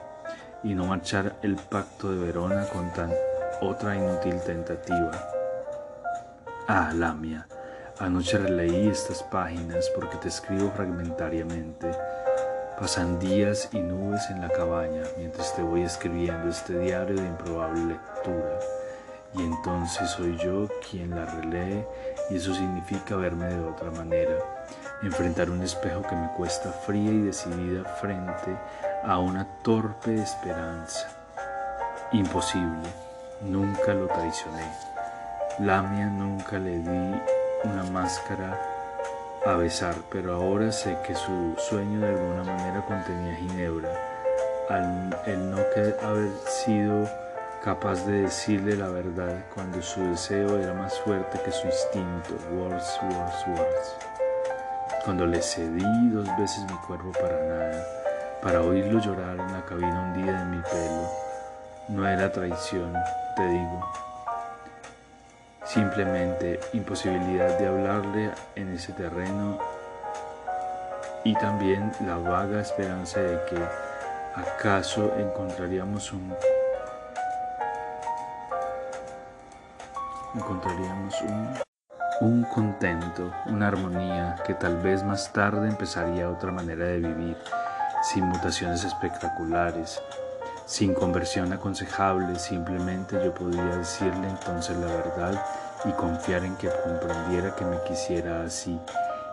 y 0.63 0.75
no 0.75 0.87
marchar 0.87 1.37
el 1.43 1.57
pacto 1.57 2.11
de 2.11 2.19
Verona 2.19 2.67
con 2.69 2.91
tan 2.95 3.13
otra 3.61 3.95
inútil 3.95 4.41
tentativa. 4.41 5.11
Ah, 6.67 6.93
Lamia, 6.95 7.47
anoche 7.99 8.39
releí 8.39 8.89
estas 8.89 9.23
páginas 9.25 9.91
porque 9.95 10.17
te 10.17 10.29
escribo 10.29 10.71
fragmentariamente. 10.71 11.91
Pasan 12.79 13.19
días 13.19 13.69
y 13.73 13.81
nubes 13.81 14.31
en 14.31 14.41
la 14.41 14.49
cabaña 14.49 15.03
mientras 15.19 15.55
te 15.55 15.63
voy 15.63 15.83
escribiendo 15.83 16.49
este 16.49 16.79
diario 16.79 17.17
de 17.17 17.27
improbable 17.27 17.85
lectura. 17.85 18.80
Y 19.35 19.43
entonces 19.43 20.11
soy 20.11 20.37
yo 20.39 20.69
quien 20.89 21.11
la 21.11 21.25
relee 21.25 21.87
y 22.31 22.37
eso 22.37 22.55
significa 22.55 23.17
verme 23.17 23.47
de 23.47 23.65
otra 23.65 23.91
manera, 23.91 24.35
enfrentar 25.03 25.51
un 25.51 25.63
espejo 25.63 26.03
que 26.03 26.17
me 26.17 26.33
cuesta 26.37 26.73
fría 26.73 27.11
y 27.11 27.21
decidida 27.21 27.85
frente 28.01 28.57
a 29.05 29.19
una 29.19 29.47
torpe 29.63 30.21
esperanza. 30.21 31.09
Imposible 32.13 32.89
nunca 33.43 33.95
lo 33.95 34.09
traicioné. 34.09 34.67
Lamia 35.61 36.07
nunca 36.07 36.59
le 36.59 36.79
di 36.79 37.23
una 37.65 37.85
máscara 37.93 38.59
a 39.47 39.55
besar, 39.55 39.95
pero 40.11 40.35
ahora 40.35 40.73
sé 40.73 40.97
que 41.07 41.15
su 41.15 41.55
sueño 41.69 42.01
de 42.01 42.09
alguna 42.09 42.45
manera 42.45 42.85
contenía 42.87 43.37
Ginebra. 43.37 43.91
Al 44.69 45.17
el 45.27 45.51
no 45.51 45.59
haber 46.03 46.31
sido 46.65 47.09
capaz 47.63 48.07
de 48.07 48.23
decirle 48.23 48.75
la 48.75 48.89
verdad 48.89 49.45
cuando 49.55 49.83
su 49.83 50.03
deseo 50.03 50.59
era 50.59 50.73
más 50.73 50.99
fuerte 51.01 51.39
que 51.45 51.53
su 51.53 51.67
instinto. 51.67 52.35
Words, 52.53 52.99
words, 53.03 53.47
words. 53.49 53.97
Cuando 55.05 55.27
le 55.27 55.43
cedí 55.43 56.09
dos 56.11 56.27
veces 56.39 56.65
mi 56.71 56.77
cuerpo 56.87 57.13
para 57.13 57.37
nada, 57.47 57.87
para 58.43 58.63
oírlo 58.63 59.01
llorar 59.01 59.39
en 59.39 59.53
la 59.53 59.65
cabina 59.67 60.13
hundida 60.13 60.39
de 60.39 60.57
mi 60.57 60.63
pelo, 60.63 61.11
no 61.89 62.09
era 62.09 62.33
traición, 62.33 62.95
te 63.37 63.47
digo. 63.47 63.93
Simplemente 65.65 66.61
imposibilidad 66.73 67.59
de 67.59 67.67
hablarle 67.67 68.31
en 68.57 68.75
ese 68.75 68.93
terreno 68.93 69.59
y 71.25 71.35
también 71.35 71.93
la 72.07 72.17
vaga 72.17 72.61
esperanza 72.61 73.21
de 73.21 73.39
que 73.45 73.59
acaso 74.35 75.15
encontraríamos 75.19 76.13
un 76.13 76.35
encontraríamos 80.35 81.21
un, 81.23 81.49
un 82.21 82.45
contento, 82.45 83.33
una 83.47 83.69
armonía 83.69 84.37
que 84.47 84.55
tal 84.55 84.77
vez 84.77 85.03
más 85.03 85.33
tarde 85.33 85.69
empezaría 85.69 86.31
otra 86.31 86.53
manera 86.53 86.87
de 86.87 86.99
vivir, 86.99 87.37
sin 88.03 88.25
mutaciones 88.25 88.85
espectaculares, 88.85 90.01
sin 90.67 90.95
conversión 90.95 91.53
aconsejable, 91.53 92.39
simplemente 92.39 93.21
yo 93.25 93.35
podría 93.35 93.77
decirle 93.77 94.29
entonces 94.29 94.77
la 94.77 94.87
verdad 94.87 95.45
y 95.85 95.93
confiar 95.93 96.45
en 96.45 96.57
que 96.57 96.71
comprendiera 96.85 97.55
que 97.57 97.65
me 97.65 97.83
quisiera 97.83 98.43
así, 98.43 98.79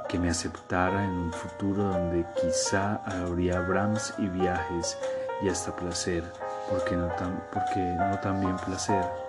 que 0.08 0.18
me 0.18 0.30
aceptara 0.30 1.04
en 1.04 1.12
un 1.12 1.34
futuro 1.34 1.84
donde 1.84 2.26
quizá 2.42 3.02
habría 3.06 3.60
Brahms 3.60 4.14
y 4.18 4.28
viajes 4.28 4.98
y 5.42 5.50
hasta 5.50 5.76
placer, 5.76 6.24
porque 6.70 6.96
no, 6.96 7.08
tan, 7.16 7.44
porque 7.54 7.80
no 7.80 8.18
también 8.20 8.56
placer. 8.58 9.27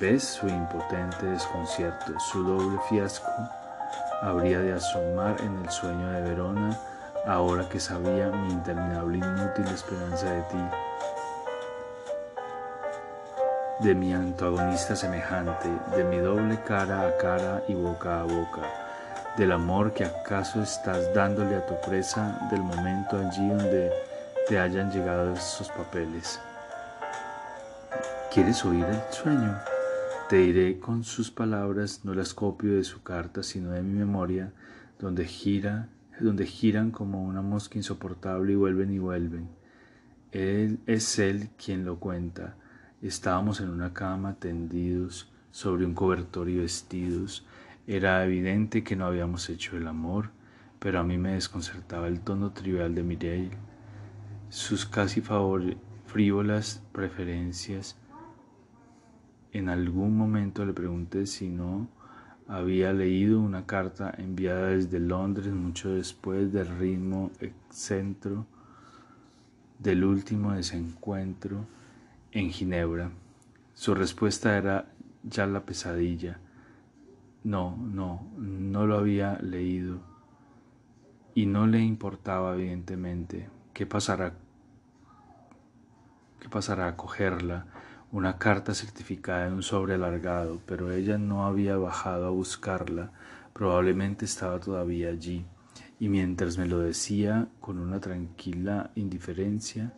¿Ves 0.00 0.24
su 0.24 0.48
impotente 0.48 1.26
desconcierto, 1.26 2.18
su 2.18 2.42
doble 2.42 2.78
fiasco? 2.88 3.30
Habría 4.22 4.58
de 4.60 4.72
asomar 4.72 5.38
en 5.42 5.58
el 5.62 5.68
sueño 5.68 6.10
de 6.10 6.22
Verona, 6.22 6.74
ahora 7.26 7.68
que 7.68 7.78
sabía 7.78 8.30
mi 8.30 8.50
interminable 8.50 9.18
inútil 9.18 9.66
esperanza 9.66 10.24
de 10.24 10.40
ti, 10.44 10.64
de 13.80 13.94
mi 13.94 14.14
antagonista 14.14 14.96
semejante, 14.96 15.68
de 15.94 16.04
mi 16.04 16.16
doble 16.16 16.58
cara 16.66 17.06
a 17.06 17.18
cara 17.18 17.62
y 17.68 17.74
boca 17.74 18.20
a 18.20 18.22
boca, 18.22 18.62
del 19.36 19.52
amor 19.52 19.92
que 19.92 20.06
acaso 20.06 20.62
estás 20.62 21.12
dándole 21.12 21.56
a 21.56 21.66
tu 21.66 21.78
presa 21.82 22.38
del 22.50 22.62
momento 22.62 23.18
allí 23.18 23.46
donde 23.50 23.92
te 24.48 24.58
hayan 24.58 24.90
llegado 24.90 25.34
esos 25.34 25.68
papeles. 25.68 26.40
¿Quieres 28.32 28.64
oír 28.64 28.86
el 28.86 29.12
sueño? 29.12 29.60
Te 30.30 30.36
diré 30.36 30.78
con 30.78 31.02
sus 31.02 31.32
palabras, 31.32 32.04
no 32.04 32.14
las 32.14 32.34
copio 32.34 32.76
de 32.76 32.84
su 32.84 33.02
carta, 33.02 33.42
sino 33.42 33.72
de 33.72 33.82
mi 33.82 33.98
memoria, 33.98 34.52
donde 35.00 35.24
gira, 35.24 35.88
donde 36.20 36.46
giran 36.46 36.92
como 36.92 37.24
una 37.24 37.42
mosca 37.42 37.78
insoportable 37.78 38.52
y 38.52 38.54
vuelven 38.54 38.92
y 38.92 39.00
vuelven. 39.00 39.48
Él 40.30 40.78
es 40.86 41.18
él 41.18 41.48
quien 41.58 41.84
lo 41.84 41.98
cuenta. 41.98 42.54
Estábamos 43.02 43.60
en 43.60 43.70
una 43.70 43.92
cama 43.92 44.34
tendidos 44.34 45.32
sobre 45.50 45.84
un 45.84 45.94
cobertor 45.94 46.48
y 46.48 46.58
vestidos. 46.58 47.44
Era 47.88 48.24
evidente 48.24 48.84
que 48.84 48.94
no 48.94 49.06
habíamos 49.06 49.50
hecho 49.50 49.76
el 49.76 49.88
amor, 49.88 50.30
pero 50.78 51.00
a 51.00 51.02
mí 51.02 51.18
me 51.18 51.32
desconcertaba 51.32 52.06
el 52.06 52.20
tono 52.20 52.52
trivial 52.52 52.94
de 52.94 53.02
Mireille, 53.02 53.58
sus 54.48 54.86
casi 54.86 55.24
frívolas 56.06 56.84
preferencias 56.92 57.99
en 59.52 59.68
algún 59.68 60.16
momento 60.16 60.64
le 60.64 60.72
pregunté 60.72 61.26
si 61.26 61.48
no 61.48 61.88
había 62.46 62.92
leído 62.92 63.40
una 63.40 63.66
carta 63.66 64.12
enviada 64.16 64.68
desde 64.68 64.98
Londres 64.98 65.52
mucho 65.52 65.90
después 65.90 66.52
del 66.52 66.66
ritmo 66.78 67.30
excentro 67.40 68.46
del 69.78 70.04
último 70.04 70.52
desencuentro 70.52 71.64
en 72.32 72.50
Ginebra. 72.50 73.10
Su 73.74 73.94
respuesta 73.94 74.56
era 74.56 74.86
ya 75.22 75.46
la 75.46 75.60
pesadilla. 75.60 76.38
No, 77.44 77.76
no, 77.76 78.28
no 78.36 78.86
lo 78.86 78.98
había 78.98 79.38
leído. 79.38 79.98
Y 81.34 81.46
no 81.46 81.66
le 81.66 81.80
importaba, 81.80 82.54
evidentemente, 82.54 83.48
qué 83.72 83.86
pasará, 83.86 84.34
qué 86.40 86.48
pasará 86.48 86.88
a 86.88 86.96
cogerla 86.96 87.66
una 88.12 88.38
carta 88.38 88.74
certificada 88.74 89.46
en 89.46 89.54
un 89.54 89.62
sobre 89.62 89.94
alargado, 89.94 90.60
pero 90.66 90.92
ella 90.92 91.16
no 91.16 91.46
había 91.46 91.76
bajado 91.76 92.26
a 92.26 92.30
buscarla, 92.30 93.12
probablemente 93.52 94.24
estaba 94.24 94.58
todavía 94.58 95.10
allí, 95.10 95.46
y 96.00 96.08
mientras 96.08 96.58
me 96.58 96.66
lo 96.66 96.80
decía 96.80 97.48
con 97.60 97.78
una 97.78 98.00
tranquila 98.00 98.90
indiferencia, 98.96 99.92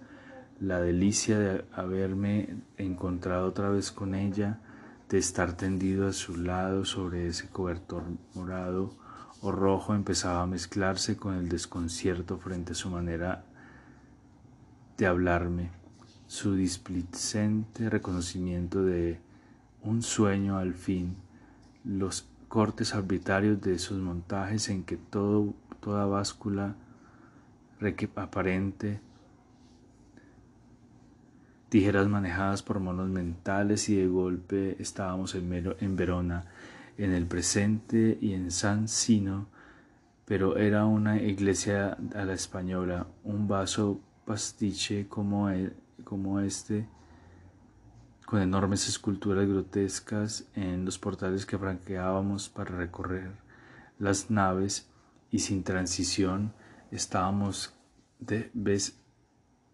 la 0.61 0.81
delicia 0.81 1.39
de 1.39 1.65
haberme 1.73 2.57
encontrado 2.77 3.49
otra 3.49 3.71
vez 3.71 3.91
con 3.91 4.15
ella, 4.15 4.61
de 5.09 5.19
estar 5.19 5.57
tendido 5.57 6.07
a 6.07 6.13
su 6.13 6.37
lado 6.37 6.85
sobre 6.85 7.27
ese 7.27 7.49
cobertor 7.49 8.05
morado 8.35 8.95
o 9.43 9.53
rojo 9.53 9.95
empezaba 9.95 10.43
a 10.43 10.47
mezclarse 10.47 11.17
con 11.17 11.35
el 11.35 11.49
desconcierto 11.49 12.39
frente 12.39 12.73
a 12.73 12.77
su 12.77 12.89
manera 12.89 13.45
de 14.97 15.07
hablarme 15.07 15.82
su 16.33 16.55
displicente 16.55 17.91
reconocimiento 17.91 18.83
de 18.83 19.19
un 19.83 20.01
sueño 20.01 20.57
al 20.57 20.73
fin, 20.73 21.15
los 21.85 22.27
cortes 22.49 22.95
arbitrarios 22.95 23.61
de 23.61 23.75
esos 23.75 23.99
montajes 23.99 24.71
en 24.71 24.83
que 24.85 24.97
todo, 24.97 25.53
toda 25.81 26.07
báscula 26.07 26.75
aparente, 28.17 29.03
tijeras 31.69 32.09
manejadas 32.09 32.63
por 32.63 32.81
monos 32.81 33.11
mentales 33.11 33.91
y 33.91 33.97
de 33.97 34.07
golpe 34.07 34.77
estábamos 34.81 35.35
en, 35.35 35.75
en 35.81 35.97
Verona, 35.97 36.47
en 36.97 37.13
el 37.13 37.27
presente 37.27 38.17
y 38.23 38.33
en 38.33 38.51
San 38.51 38.89
Sino, 38.89 39.49
pero 40.25 40.57
era 40.57 40.87
una 40.87 41.21
iglesia 41.21 41.99
a 42.15 42.25
la 42.25 42.33
española, 42.33 43.07
un 43.23 43.49
vaso 43.49 44.01
pastiche 44.25 45.09
como 45.09 45.51
el, 45.51 45.75
como 46.03 46.41
este, 46.41 46.87
con 48.27 48.41
enormes 48.41 48.89
esculturas 48.89 49.49
grotescas 49.49 50.45
en 50.55 50.85
los 50.85 50.99
portales 50.99 51.47
que 51.47 51.59
franqueábamos 51.59 52.49
para 52.49 52.77
recorrer 52.77 53.31
las 53.99 54.31
naves 54.31 54.89
y 55.31 55.41
sin 55.41 55.63
transición 55.65 56.53
estábamos 56.91 57.75
de 58.21 58.51
vez 58.55 58.97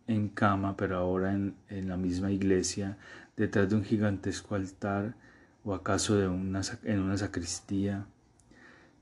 en 0.07 0.29
cama, 0.29 0.77
pero 0.77 0.97
ahora 0.99 1.33
en, 1.33 1.57
en, 1.69 1.89
la 1.89 1.97
misma 1.97 2.31
iglesia, 2.31 2.97
detrás 3.37 3.69
de 3.69 3.77
un 3.77 3.85
gigantesco 3.85 4.55
altar 4.55 5.15
o 5.65 5.75
acaso 5.75 6.17
de 6.17 6.29
una, 6.29 6.63
en 6.85 7.01
una 7.01 7.17
sacristía, 7.17 8.07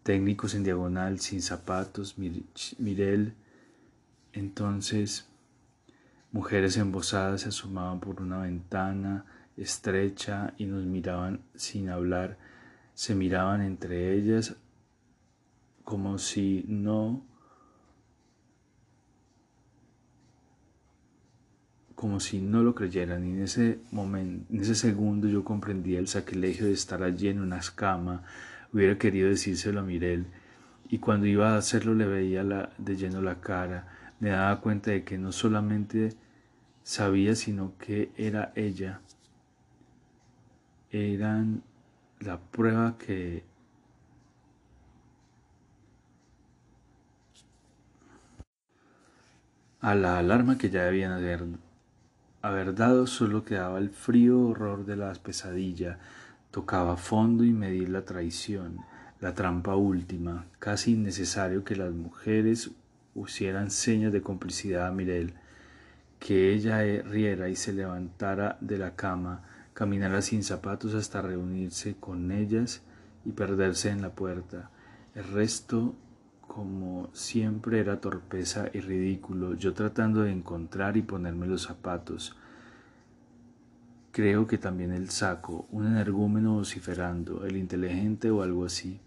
técnicos 0.03 0.55
en 0.55 0.65
diagonal, 0.65 1.21
sin 1.21 1.43
zapatos, 1.43 2.17
Mirel, 2.19 3.35
entonces 4.33 5.29
Mujeres 6.37 6.77
embosadas 6.77 7.41
se 7.41 7.49
asomaban 7.49 7.99
por 7.99 8.21
una 8.21 8.41
ventana 8.41 9.25
estrecha 9.57 10.53
y 10.59 10.67
nos 10.67 10.85
miraban 10.85 11.41
sin 11.55 11.89
hablar, 11.89 12.37
se 12.93 13.15
miraban 13.15 13.63
entre 13.63 14.13
ellas 14.13 14.55
como 15.83 16.19
si 16.19 16.67
no 16.69 17.25
como 21.95 22.21
si 22.21 22.43
no 22.43 22.63
lo 22.63 22.75
creyeran. 22.75 23.25
Y 23.25 23.31
en 23.31 23.43
ese 23.43 23.79
momento, 23.91 24.53
en 24.53 24.61
ese 24.61 24.75
segundo 24.75 25.29
yo 25.29 25.43
comprendía 25.43 25.99
el 25.99 26.07
sacrilegio 26.07 26.67
de 26.67 26.75
estar 26.75 27.03
allí 27.03 27.29
en 27.29 27.41
una 27.41 27.57
escama, 27.57 28.25
hubiera 28.75 28.99
querido 28.99 29.31
decírselo 29.31 29.81
a 29.81 29.85
Mirel. 29.85 30.27
Y 30.91 30.99
cuando 30.99 31.25
iba 31.25 31.55
a 31.55 31.57
hacerlo 31.57 31.95
le 31.95 32.05
veía 32.05 32.43
la, 32.43 32.75
de 32.77 32.95
lleno 32.95 33.23
la 33.23 33.41
cara, 33.41 34.13
me 34.21 34.29
daba 34.29 34.61
cuenta 34.61 34.91
de 34.91 35.03
que 35.03 35.17
no 35.17 35.33
solamente 35.33 36.15
sabía, 36.87 37.35
sino 37.35 37.77
que 37.79 38.13
era 38.17 38.53
ella. 38.55 39.01
Eran 40.93 41.65
la 42.21 42.39
prueba 42.39 42.97
que 42.97 43.43
a 49.81 49.97
la 49.97 50.19
alarma 50.19 50.59
que 50.59 50.71
ya 50.71 50.85
debían 50.85 51.11
haber, 51.11 51.45
haber 52.41 52.75
dado 52.77 53.09
solo 53.09 53.45
quedaba 53.45 53.79
el 53.79 53.91
frío 53.91 54.41
horror 54.41 54.87
de 54.87 54.95
la 54.95 55.13
pesadilla, 55.15 55.99
tocaba 56.53 56.97
fondo 56.97 57.43
y 57.43 57.51
medir 57.51 57.89
la 57.89 58.05
traición, 58.05 58.79
la 59.21 59.35
trampa 59.35 59.75
última, 59.75 60.47
casi 60.61 60.93
innecesario 60.93 61.65
que 61.65 61.75
las 61.75 61.93
mujeres 61.93 62.71
hicieran 63.17 63.73
señas 63.73 64.13
de 64.13 64.23
complicidad 64.23 64.87
a 64.87 64.93
Mirel 64.93 65.35
que 66.19 66.53
ella 66.53 66.79
riera 67.03 67.49
y 67.49 67.57
se 67.57 67.73
levantara 67.73 68.59
de 68.61 68.79
la 68.79 68.97
cama, 68.97 69.43
caminara 69.75 70.23
sin 70.23 70.43
zapatos 70.43 70.95
hasta 70.95 71.23
reunirse 71.23 71.97
con 71.97 72.33
ellas 72.33 72.83
y 73.25 73.33
perderse 73.33 73.91
en 73.91 74.03
la 74.03 74.11
puerta. 74.11 74.71
El 75.15 75.25
resto, 75.25 75.95
como 76.41 77.11
siempre, 77.13 77.81
era 77.81 78.01
torpeza 78.01 78.69
y 78.73 78.81
ridículo, 78.81 79.55
yo 79.55 79.75
tratando 79.75 80.23
de 80.23 80.33
encontrar 80.33 80.97
y 80.97 81.03
ponerme 81.03 81.47
los 81.47 81.63
zapatos. 81.63 82.37
Creo 84.13 84.47
que 84.47 84.57
también 84.57 84.93
el 84.93 85.11
saco, 85.11 85.67
un 85.71 85.87
energúmeno 85.87 86.55
vociferando, 86.55 87.45
el 87.45 87.57
inteligente 87.57 88.31
o 88.31 88.43
algo 88.43 88.65
así, 88.65 88.99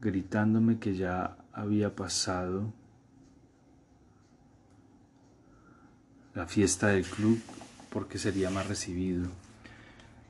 gritándome 0.00 0.78
que 0.78 0.94
ya 0.94 1.36
había 1.52 1.94
pasado 1.94 2.72
la 6.40 6.46
fiesta 6.46 6.88
del 6.88 7.04
club 7.04 7.38
porque 7.90 8.16
sería 8.16 8.48
más 8.48 8.66
recibido. 8.66 9.28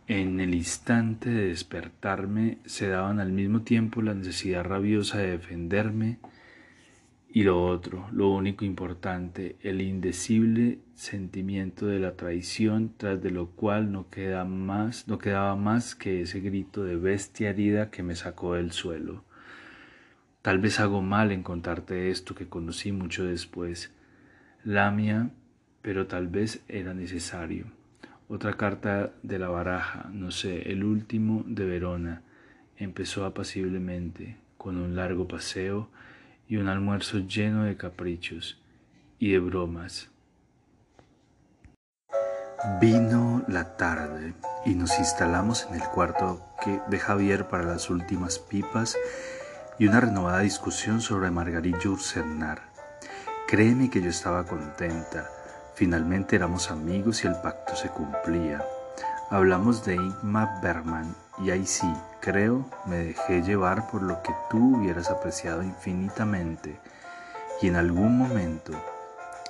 En 0.09 0.41
el 0.41 0.57
instante 0.57 1.31
de 1.31 1.47
despertarme 1.47 2.59
se 2.65 2.89
daban 2.89 3.21
al 3.21 3.31
mismo 3.31 3.63
tiempo 3.63 4.03
la 4.03 4.13
necesidad 4.13 4.65
rabiosa 4.65 5.19
de 5.19 5.31
defenderme 5.31 6.19
y 7.33 7.45
lo 7.45 7.65
otro, 7.65 8.09
lo 8.11 8.29
único 8.29 8.65
importante, 8.65 9.55
el 9.61 9.81
indecible 9.81 10.81
sentimiento 10.97 11.87
de 11.87 12.01
la 12.01 12.17
traición, 12.17 12.93
tras 12.97 13.23
de 13.23 13.31
lo 13.31 13.51
cual 13.51 13.93
no, 13.93 14.11
queda 14.11 14.45
más, 14.45 15.07
no 15.07 15.17
quedaba 15.19 15.55
más 15.55 15.95
que 15.95 16.23
ese 16.23 16.41
grito 16.41 16.83
de 16.83 16.97
bestia 16.97 17.51
herida 17.51 17.93
que 17.93 18.03
me 18.03 18.17
sacó 18.17 18.55
del 18.55 18.73
suelo. 18.73 19.23
Tal 20.43 20.59
vez 20.59 20.81
hago 20.81 21.03
mal 21.03 21.31
en 21.31 21.45
contarte 21.45 22.11
esto 22.11 22.35
que 22.35 22.49
conocí 22.49 22.91
mucho 22.91 23.23
después. 23.23 23.93
Lamia, 24.65 25.31
pero 25.83 26.07
tal 26.07 26.29
vez 26.29 26.63
era 26.69 26.95
necesario. 26.95 27.67
Otra 28.29 28.57
carta 28.57 29.13
de 29.23 29.39
la 29.39 29.49
baraja, 29.49 30.09
no 30.13 30.31
sé, 30.31 30.71
el 30.71 30.85
último 30.85 31.43
de 31.47 31.65
Verona, 31.65 32.23
empezó 32.77 33.25
apaciblemente, 33.25 34.37
con 34.57 34.77
un 34.77 34.95
largo 34.95 35.27
paseo 35.27 35.89
y 36.47 36.57
un 36.57 36.69
almuerzo 36.69 37.19
lleno 37.21 37.65
de 37.65 37.77
caprichos 37.77 38.61
y 39.19 39.33
de 39.33 39.39
bromas. 39.39 40.11
Vino 42.81 43.43
la 43.49 43.77
tarde 43.77 44.35
y 44.67 44.75
nos 44.75 44.99
instalamos 44.99 45.67
en 45.71 45.81
el 45.81 45.89
cuarto 45.89 46.47
de 46.89 46.99
Javier 46.99 47.49
para 47.49 47.65
las 47.65 47.89
últimas 47.89 48.39
pipas 48.39 48.99
y 49.79 49.87
una 49.87 50.01
renovada 50.01 50.41
discusión 50.41 51.01
sobre 51.01 51.31
Margarita 51.31 51.89
Ursernar. 51.89 52.71
Créeme 53.49 53.89
que 53.89 54.03
yo 54.03 54.11
estaba 54.11 54.45
contenta. 54.45 55.40
Finalmente 55.81 56.37
éramos 56.37 56.71
amigos 56.71 57.25
y 57.25 57.27
el 57.27 57.37
pacto 57.37 57.75
se 57.75 57.89
cumplía. 57.89 58.63
Hablamos 59.31 59.83
de 59.83 59.95
Ingmar 59.95 60.61
Bergman 60.61 61.15
y 61.39 61.53
ahí 61.53 61.65
sí, 61.65 61.91
creo, 62.21 62.67
me 62.85 62.97
dejé 62.97 63.41
llevar 63.41 63.91
por 63.91 64.03
lo 64.03 64.23
que 64.23 64.35
tú 64.51 64.77
hubieras 64.77 65.09
apreciado 65.09 65.63
infinitamente 65.63 66.79
y 67.63 67.69
en 67.69 67.77
algún 67.77 68.19
momento 68.19 68.73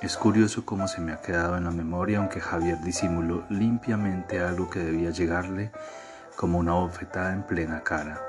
es 0.01 0.15
curioso 0.15 0.65
cómo 0.65 0.87
se 0.87 1.01
me 1.01 1.11
ha 1.11 1.21
quedado 1.21 1.57
en 1.57 1.65
la 1.65 1.71
memoria, 1.71 2.19
aunque 2.19 2.39
Javier 2.39 2.79
disimuló 2.79 3.43
limpiamente 3.49 4.39
algo 4.39 4.69
que 4.69 4.79
debía 4.79 5.09
llegarle 5.09 5.69
como 6.37 6.59
una 6.59 6.75
bofetada 6.75 7.33
en 7.33 7.43
plena 7.43 7.83
cara. 7.83 8.21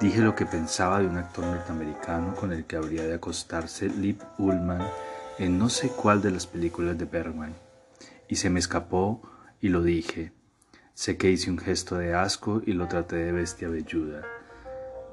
Dije 0.00 0.18
lo 0.18 0.34
que 0.34 0.46
pensaba 0.46 0.98
de 0.98 1.06
un 1.06 1.18
actor 1.18 1.44
norteamericano 1.44 2.34
con 2.34 2.52
el 2.52 2.64
que 2.64 2.74
habría 2.74 3.04
de 3.04 3.14
acostarse 3.14 3.88
Lip 3.88 4.20
Ullman 4.36 4.84
en 5.38 5.58
no 5.58 5.68
sé 5.68 5.90
cuál 5.90 6.20
de 6.20 6.30
las 6.30 6.46
películas 6.46 6.98
de 6.98 7.04
Bergman. 7.04 7.54
Y 8.28 8.36
se 8.36 8.50
me 8.50 8.58
escapó 8.58 9.22
y 9.60 9.68
lo 9.68 9.82
dije. 9.82 10.32
Sé 10.94 11.16
que 11.16 11.30
hice 11.30 11.50
un 11.50 11.58
gesto 11.58 11.96
de 11.96 12.14
asco 12.14 12.60
y 12.66 12.72
lo 12.72 12.88
traté 12.88 13.16
de 13.16 13.32
bestia 13.32 13.68
velluda. 13.68 14.22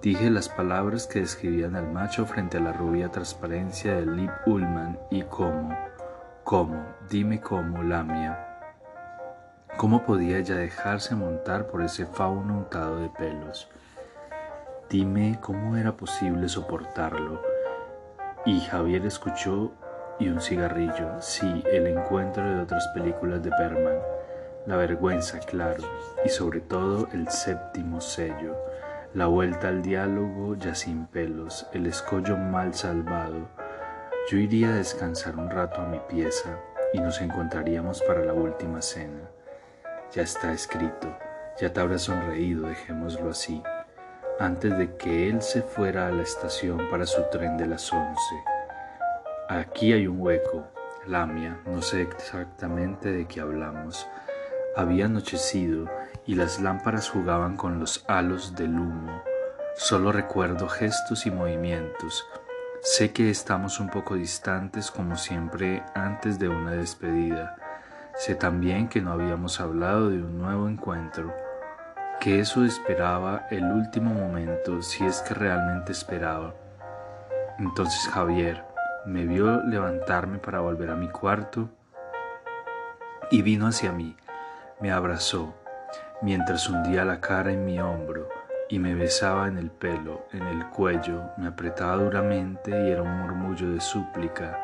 Dije 0.02 0.30
las 0.30 0.50
palabras 0.50 1.08
que 1.08 1.22
describían 1.22 1.76
al 1.76 1.92
macho 1.92 2.26
frente 2.26 2.58
a 2.58 2.62
la 2.62 2.74
rubia 2.74 3.10
transparencia 3.10 3.96
de 3.96 4.06
Lip 4.06 4.32
Ullman 4.46 5.00
y 5.12 5.24
cómo, 5.24 5.78
cómo, 6.44 6.84
dime 7.10 7.40
cómo, 7.40 7.84
Lamia. 7.84 8.46
¿Cómo 9.78 10.04
podía 10.06 10.40
ella 10.40 10.56
dejarse 10.56 11.16
montar 11.16 11.68
por 11.68 11.84
ese 11.84 12.06
fauno 12.06 12.58
untado 12.58 13.00
de 13.00 13.10
pelos? 13.10 13.68
Dime 14.90 15.38
cómo 15.42 15.76
era 15.76 15.96
posible 15.98 16.50
soportarlo. 16.50 17.42
Y 18.46 18.62
Javier 18.62 19.06
escuchó 19.06 19.72
y 20.20 20.30
un 20.30 20.40
cigarrillo, 20.42 21.22
sí, 21.22 21.64
el 21.72 21.88
encuentro 21.88 22.44
de 22.44 22.62
otras 22.62 22.88
películas 22.94 23.44
de 23.44 23.52
Berman, 23.52 24.00
la 24.66 24.78
vergüenza, 24.78 25.40
claro, 25.40 25.84
y 26.24 26.30
sobre 26.30 26.62
todo 26.62 27.08
el 27.14 27.30
séptimo 27.30 28.02
sello, 28.02 28.56
la 29.14 29.28
vuelta 29.28 29.68
al 29.68 29.82
diálogo 29.82 30.56
ya 30.56 30.76
sin 30.76 31.06
pelos, 31.08 31.68
el 31.74 31.86
escollo 31.86 32.38
mal 32.38 32.74
salvado. 32.74 33.48
Yo 34.30 34.38
iría 34.38 34.70
a 34.70 34.78
descansar 34.78 35.36
un 35.36 35.50
rato 35.50 35.82
a 35.82 35.86
mi 35.86 36.00
pieza 36.10 36.58
y 36.94 37.00
nos 37.00 37.22
encontraríamos 37.22 38.02
para 38.04 38.26
la 38.26 38.34
última 38.34 38.82
cena. 38.82 39.30
Ya 40.14 40.24
está 40.24 40.52
escrito, 40.52 41.16
ya 41.60 41.72
te 41.72 41.80
habrá 41.80 41.98
sonreído, 41.98 42.68
dejémoslo 42.68 43.30
así 43.30 43.62
antes 44.40 44.78
de 44.78 44.96
que 44.98 45.30
él 45.30 45.42
se 45.42 45.62
fuera 45.62 46.08
a 46.08 46.12
la 46.12 46.24
estación 46.24 46.90
para 46.90 47.06
su 47.06 47.22
tren 47.32 47.58
de 47.58 47.68
las 47.68 47.92
once. 47.94 48.36
Aquí 49.48 49.94
hay 49.94 50.08
un 50.08 50.20
hueco, 50.20 50.66
Lamia, 51.06 51.60
no 51.68 51.84
sé 51.84 52.02
exactamente 52.02 53.12
de 53.12 53.28
qué 53.28 53.42
hablamos. 53.42 54.08
Había 54.76 55.06
anochecido 55.06 55.88
y 56.26 56.34
las 56.34 56.60
lámparas 56.60 57.10
jugaban 57.10 57.56
con 57.56 57.80
los 57.80 58.04
halos 58.08 58.56
del 58.56 58.72
humo. 58.72 59.22
Solo 59.76 60.12
recuerdo 60.12 60.68
gestos 60.68 61.28
y 61.28 61.32
movimientos. 61.32 62.26
Sé 62.82 63.12
que 63.14 63.30
estamos 63.30 63.80
un 63.80 63.90
poco 63.90 64.16
distantes 64.16 64.90
como 64.90 65.16
siempre 65.16 65.84
antes 65.94 66.40
de 66.40 66.50
una 66.50 66.72
despedida. 66.72 67.56
Sé 68.16 68.34
también 68.34 68.88
que 68.88 69.02
no 69.02 69.12
habíamos 69.12 69.60
hablado 69.60 70.10
de 70.10 70.18
un 70.18 70.40
nuevo 70.40 70.68
encuentro 70.68 71.36
que 72.20 72.40
eso 72.40 72.66
esperaba 72.66 73.46
el 73.52 73.66
último 73.66 74.12
momento 74.12 74.82
si 74.82 75.06
es 75.06 75.22
que 75.22 75.36
realmente 75.36 75.92
esperaba. 75.92 76.56
Entonces 77.60 78.10
Javier 78.10 78.64
me 79.06 79.26
vio 79.26 79.62
levantarme 79.64 80.40
para 80.40 80.60
volver 80.60 80.90
a 80.90 80.96
mi 80.96 81.10
cuarto 81.10 81.70
y 83.32 83.42
vino 83.42 83.68
hacia 83.68 83.92
mí, 83.92 84.16
me 84.80 84.92
abrazó, 84.92 85.54
mientras 86.22 86.70
hundía 86.70 87.06
la 87.06 87.22
cara 87.22 87.52
en 87.52 87.66
mi 87.66 87.80
hombro 87.80 88.30
y 88.70 88.80
me 88.80 88.96
besaba 88.96 89.48
en 89.48 89.58
el 89.58 89.70
pelo, 89.70 90.26
en 90.32 90.44
el 90.44 90.68
cuello, 90.70 91.22
me 91.38 91.48
apretaba 91.48 91.98
duramente 91.98 92.72
y 92.72 92.92
era 92.92 93.04
un 93.04 93.22
murmullo 93.22 93.72
de 93.72 93.80
súplica, 93.80 94.60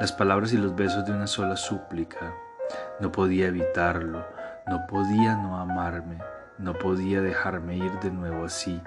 las 0.00 0.12
palabras 0.12 0.52
y 0.52 0.56
los 0.56 0.74
besos 0.74 1.04
de 1.04 1.12
una 1.12 1.26
sola 1.26 1.56
súplica. 1.56 2.32
No 3.00 3.12
podía 3.12 3.48
evitarlo, 3.48 4.24
no 4.66 4.86
podía 4.86 5.36
no 5.36 5.58
amarme, 5.58 6.18
no 6.58 6.74
podía 6.74 7.20
dejarme 7.20 7.76
ir 7.76 7.92
de 8.00 8.10
nuevo 8.10 8.44
así. 8.44 8.80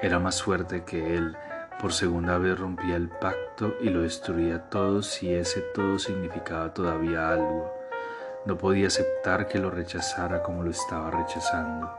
Era 0.00 0.18
más 0.18 0.42
fuerte 0.42 0.84
que 0.84 1.16
él. 1.16 1.36
Por 1.80 1.92
segunda 1.92 2.38
vez 2.38 2.58
rompía 2.58 2.96
el 2.96 3.08
pacto 3.08 3.74
y 3.80 3.90
lo 3.90 4.02
destruía 4.02 4.70
todo 4.70 5.02
si 5.02 5.34
ese 5.34 5.60
todo 5.74 5.98
significaba 5.98 6.72
todavía 6.72 7.30
algo. 7.30 7.72
No 8.46 8.56
podía 8.56 8.86
aceptar 8.86 9.48
que 9.48 9.58
lo 9.58 9.70
rechazara 9.70 10.42
como 10.42 10.62
lo 10.62 10.70
estaba 10.70 11.10
rechazando. 11.10 11.90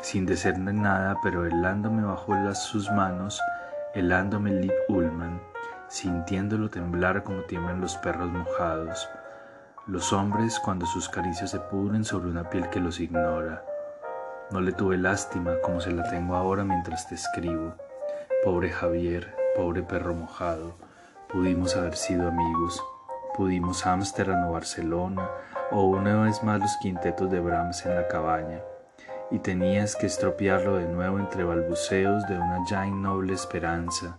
Sin 0.00 0.26
decirle 0.26 0.72
nada, 0.72 1.18
pero 1.22 1.46
helándome 1.46 2.02
bajo 2.02 2.34
las, 2.34 2.64
sus 2.64 2.90
manos, 2.90 3.40
helándome 3.94 4.50
Lip 4.50 4.74
Ullman, 4.88 5.40
sintiéndolo 5.88 6.68
temblar 6.68 7.22
como 7.22 7.42
tiemblan 7.42 7.80
los 7.80 7.96
perros 7.96 8.30
mojados, 8.30 9.08
los 9.86 10.12
hombres 10.12 10.58
cuando 10.60 10.84
sus 10.86 11.08
caricias 11.08 11.50
se 11.50 11.60
pudren 11.60 12.04
sobre 12.04 12.28
una 12.28 12.48
piel 12.50 12.68
que 12.70 12.80
los 12.80 13.00
ignora 13.00 13.62
no 14.50 14.60
le 14.60 14.72
tuve 14.72 14.98
lástima 14.98 15.54
como 15.62 15.80
se 15.80 15.90
la 15.90 16.08
tengo 16.10 16.36
ahora 16.36 16.64
mientras 16.64 17.08
te 17.08 17.14
escribo. 17.14 17.74
Pobre 18.44 18.68
Javier, 18.68 19.34
pobre 19.56 19.82
perro 19.82 20.12
mojado, 20.12 20.74
pudimos 21.32 21.76
haber 21.76 21.96
sido 21.96 22.28
amigos. 22.28 22.84
Pudimos 23.34 23.86
Ámsterdam 23.86 24.48
o 24.48 24.52
Barcelona 24.52 25.30
o 25.70 25.84
una 25.86 26.22
vez 26.22 26.42
más 26.42 26.60
los 26.60 26.76
quintetos 26.82 27.30
de 27.30 27.40
Brahms 27.40 27.86
en 27.86 27.94
la 27.94 28.06
cabaña. 28.06 28.60
Y 29.30 29.38
tenías 29.38 29.96
que 29.96 30.04
estropearlo 30.04 30.76
de 30.76 30.86
nuevo 30.86 31.18
entre 31.18 31.42
balbuceos 31.42 32.26
de 32.28 32.38
una 32.38 32.58
ya 32.68 32.86
innoble 32.86 33.32
esperanza, 33.32 34.18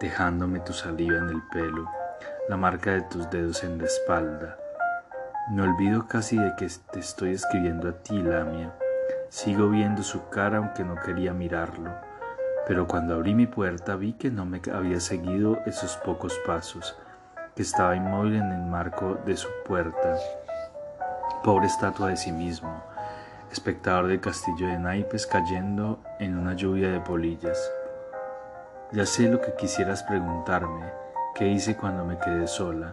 dejándome 0.00 0.60
tu 0.60 0.72
saliva 0.72 1.18
en 1.18 1.28
el 1.28 1.42
pelo, 1.52 1.90
la 2.48 2.56
marca 2.56 2.92
de 2.92 3.02
tus 3.02 3.28
dedos 3.28 3.62
en 3.64 3.76
la 3.76 3.84
espalda. 3.84 4.56
Me 5.50 5.60
olvido 5.60 6.08
casi 6.08 6.38
de 6.38 6.54
que 6.56 6.68
te 6.90 7.00
estoy 7.00 7.34
escribiendo 7.34 7.90
a 7.90 7.92
ti, 7.92 8.16
Lamia 8.16 8.72
Sigo 9.28 9.68
viendo 9.68 10.02
su 10.02 10.28
cara 10.30 10.56
aunque 10.58 10.84
no 10.84 10.96
quería 10.96 11.32
mirarlo, 11.32 11.90
pero 12.72 12.88
cuando 12.88 13.16
abrí 13.16 13.34
mi 13.34 13.46
puerta 13.46 13.96
vi 13.96 14.14
que 14.14 14.30
no 14.30 14.46
me 14.46 14.62
había 14.72 14.98
seguido 14.98 15.58
esos 15.66 15.98
pocos 15.98 16.40
pasos, 16.46 16.96
que 17.54 17.60
estaba 17.60 17.94
inmóvil 17.96 18.36
en 18.36 18.50
el 18.50 18.62
marco 18.62 19.18
de 19.26 19.36
su 19.36 19.48
puerta. 19.66 20.16
Pobre 21.44 21.66
estatua 21.66 22.08
de 22.08 22.16
sí 22.16 22.32
mismo, 22.32 22.82
espectador 23.50 24.06
del 24.06 24.20
castillo 24.20 24.68
de 24.68 24.78
naipes 24.78 25.26
cayendo 25.26 26.00
en 26.18 26.38
una 26.38 26.54
lluvia 26.54 26.90
de 26.90 27.00
polillas. 27.00 27.58
Ya 28.90 29.04
sé 29.04 29.28
lo 29.28 29.42
que 29.42 29.54
quisieras 29.54 30.02
preguntarme, 30.04 30.86
qué 31.34 31.48
hice 31.48 31.76
cuando 31.76 32.06
me 32.06 32.16
quedé 32.16 32.46
sola. 32.46 32.90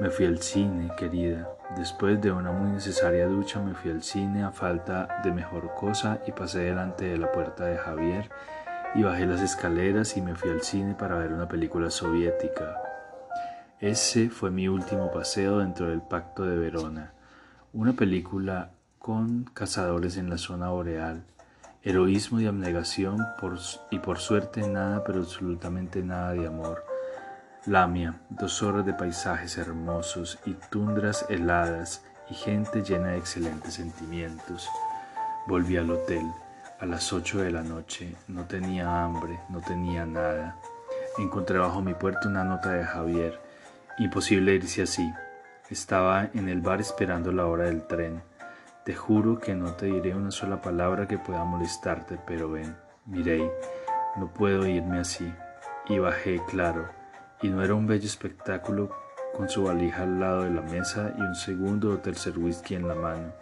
Me 0.00 0.08
fui 0.08 0.24
al 0.24 0.38
cine, 0.38 0.90
querida. 0.96 1.50
Después 1.76 2.18
de 2.22 2.32
una 2.32 2.50
muy 2.50 2.70
necesaria 2.70 3.26
ducha 3.26 3.60
me 3.60 3.74
fui 3.74 3.90
al 3.90 4.02
cine 4.02 4.42
a 4.42 4.52
falta 4.52 5.20
de 5.22 5.32
mejor 5.32 5.74
cosa 5.74 6.18
y 6.26 6.32
pasé 6.32 6.60
delante 6.60 7.04
de 7.04 7.18
la 7.18 7.30
puerta 7.30 7.66
de 7.66 7.76
Javier 7.76 8.30
y 8.94 9.02
bajé 9.02 9.26
las 9.26 9.40
escaleras 9.40 10.16
y 10.16 10.22
me 10.22 10.34
fui 10.34 10.50
al 10.50 10.62
cine 10.62 10.94
para 10.94 11.18
ver 11.18 11.32
una 11.32 11.48
película 11.48 11.90
soviética. 11.90 12.76
Ese 13.80 14.30
fue 14.30 14.50
mi 14.50 14.68
último 14.68 15.10
paseo 15.12 15.58
dentro 15.58 15.88
del 15.88 16.02
Pacto 16.02 16.44
de 16.44 16.56
Verona, 16.56 17.12
una 17.72 17.92
película 17.92 18.70
con 18.98 19.44
cazadores 19.54 20.16
en 20.16 20.30
la 20.30 20.38
zona 20.38 20.70
boreal, 20.70 21.24
heroísmo 21.82 22.40
y 22.40 22.46
abnegación 22.46 23.24
y 23.90 23.98
por 24.00 24.18
suerte 24.18 24.66
nada, 24.66 25.04
pero 25.04 25.20
absolutamente 25.20 26.02
nada 26.02 26.32
de 26.32 26.46
amor. 26.46 26.84
Lamia, 27.66 28.20
dos 28.30 28.62
horas 28.62 28.84
de 28.86 28.94
paisajes 28.94 29.58
hermosos 29.58 30.38
y 30.44 30.54
tundras 30.70 31.26
heladas 31.28 32.04
y 32.30 32.34
gente 32.34 32.82
llena 32.82 33.08
de 33.08 33.18
excelentes 33.18 33.74
sentimientos. 33.74 34.68
Volví 35.46 35.76
al 35.76 35.90
hotel 35.90 36.24
a 36.80 36.86
las 36.86 37.12
ocho 37.12 37.40
de 37.40 37.50
la 37.50 37.62
noche, 37.62 38.14
no 38.28 38.44
tenía 38.44 39.04
hambre, 39.04 39.40
no 39.48 39.60
tenía 39.60 40.06
nada. 40.06 40.56
Encontré 41.18 41.58
bajo 41.58 41.82
mi 41.82 41.94
puerta 41.94 42.28
una 42.28 42.44
nota 42.44 42.72
de 42.72 42.84
Javier. 42.84 43.40
Imposible 43.98 44.54
irse 44.54 44.82
así. 44.82 45.12
Estaba 45.70 46.28
en 46.34 46.48
el 46.48 46.60
bar 46.60 46.80
esperando 46.80 47.32
la 47.32 47.46
hora 47.46 47.64
del 47.64 47.86
tren. 47.86 48.22
Te 48.84 48.94
juro 48.94 49.40
que 49.40 49.54
no 49.54 49.72
te 49.72 49.86
diré 49.86 50.14
una 50.14 50.30
sola 50.30 50.62
palabra 50.62 51.08
que 51.08 51.18
pueda 51.18 51.44
molestarte, 51.44 52.18
pero 52.24 52.50
ven, 52.50 52.76
miré, 53.06 53.50
no 54.16 54.32
puedo 54.32 54.64
irme 54.66 55.00
así. 55.00 55.30
Y 55.88 55.98
bajé, 55.98 56.40
claro, 56.48 56.88
y 57.42 57.48
no 57.48 57.62
era 57.62 57.74
un 57.74 57.86
bello 57.86 58.06
espectáculo 58.06 58.90
con 59.36 59.48
su 59.48 59.64
valija 59.64 60.04
al 60.04 60.20
lado 60.20 60.42
de 60.42 60.50
la 60.50 60.62
mesa 60.62 61.12
y 61.18 61.20
un 61.20 61.34
segundo 61.34 61.90
o 61.90 61.98
tercer 61.98 62.38
whisky 62.38 62.76
en 62.76 62.86
la 62.86 62.94
mano. 62.94 63.32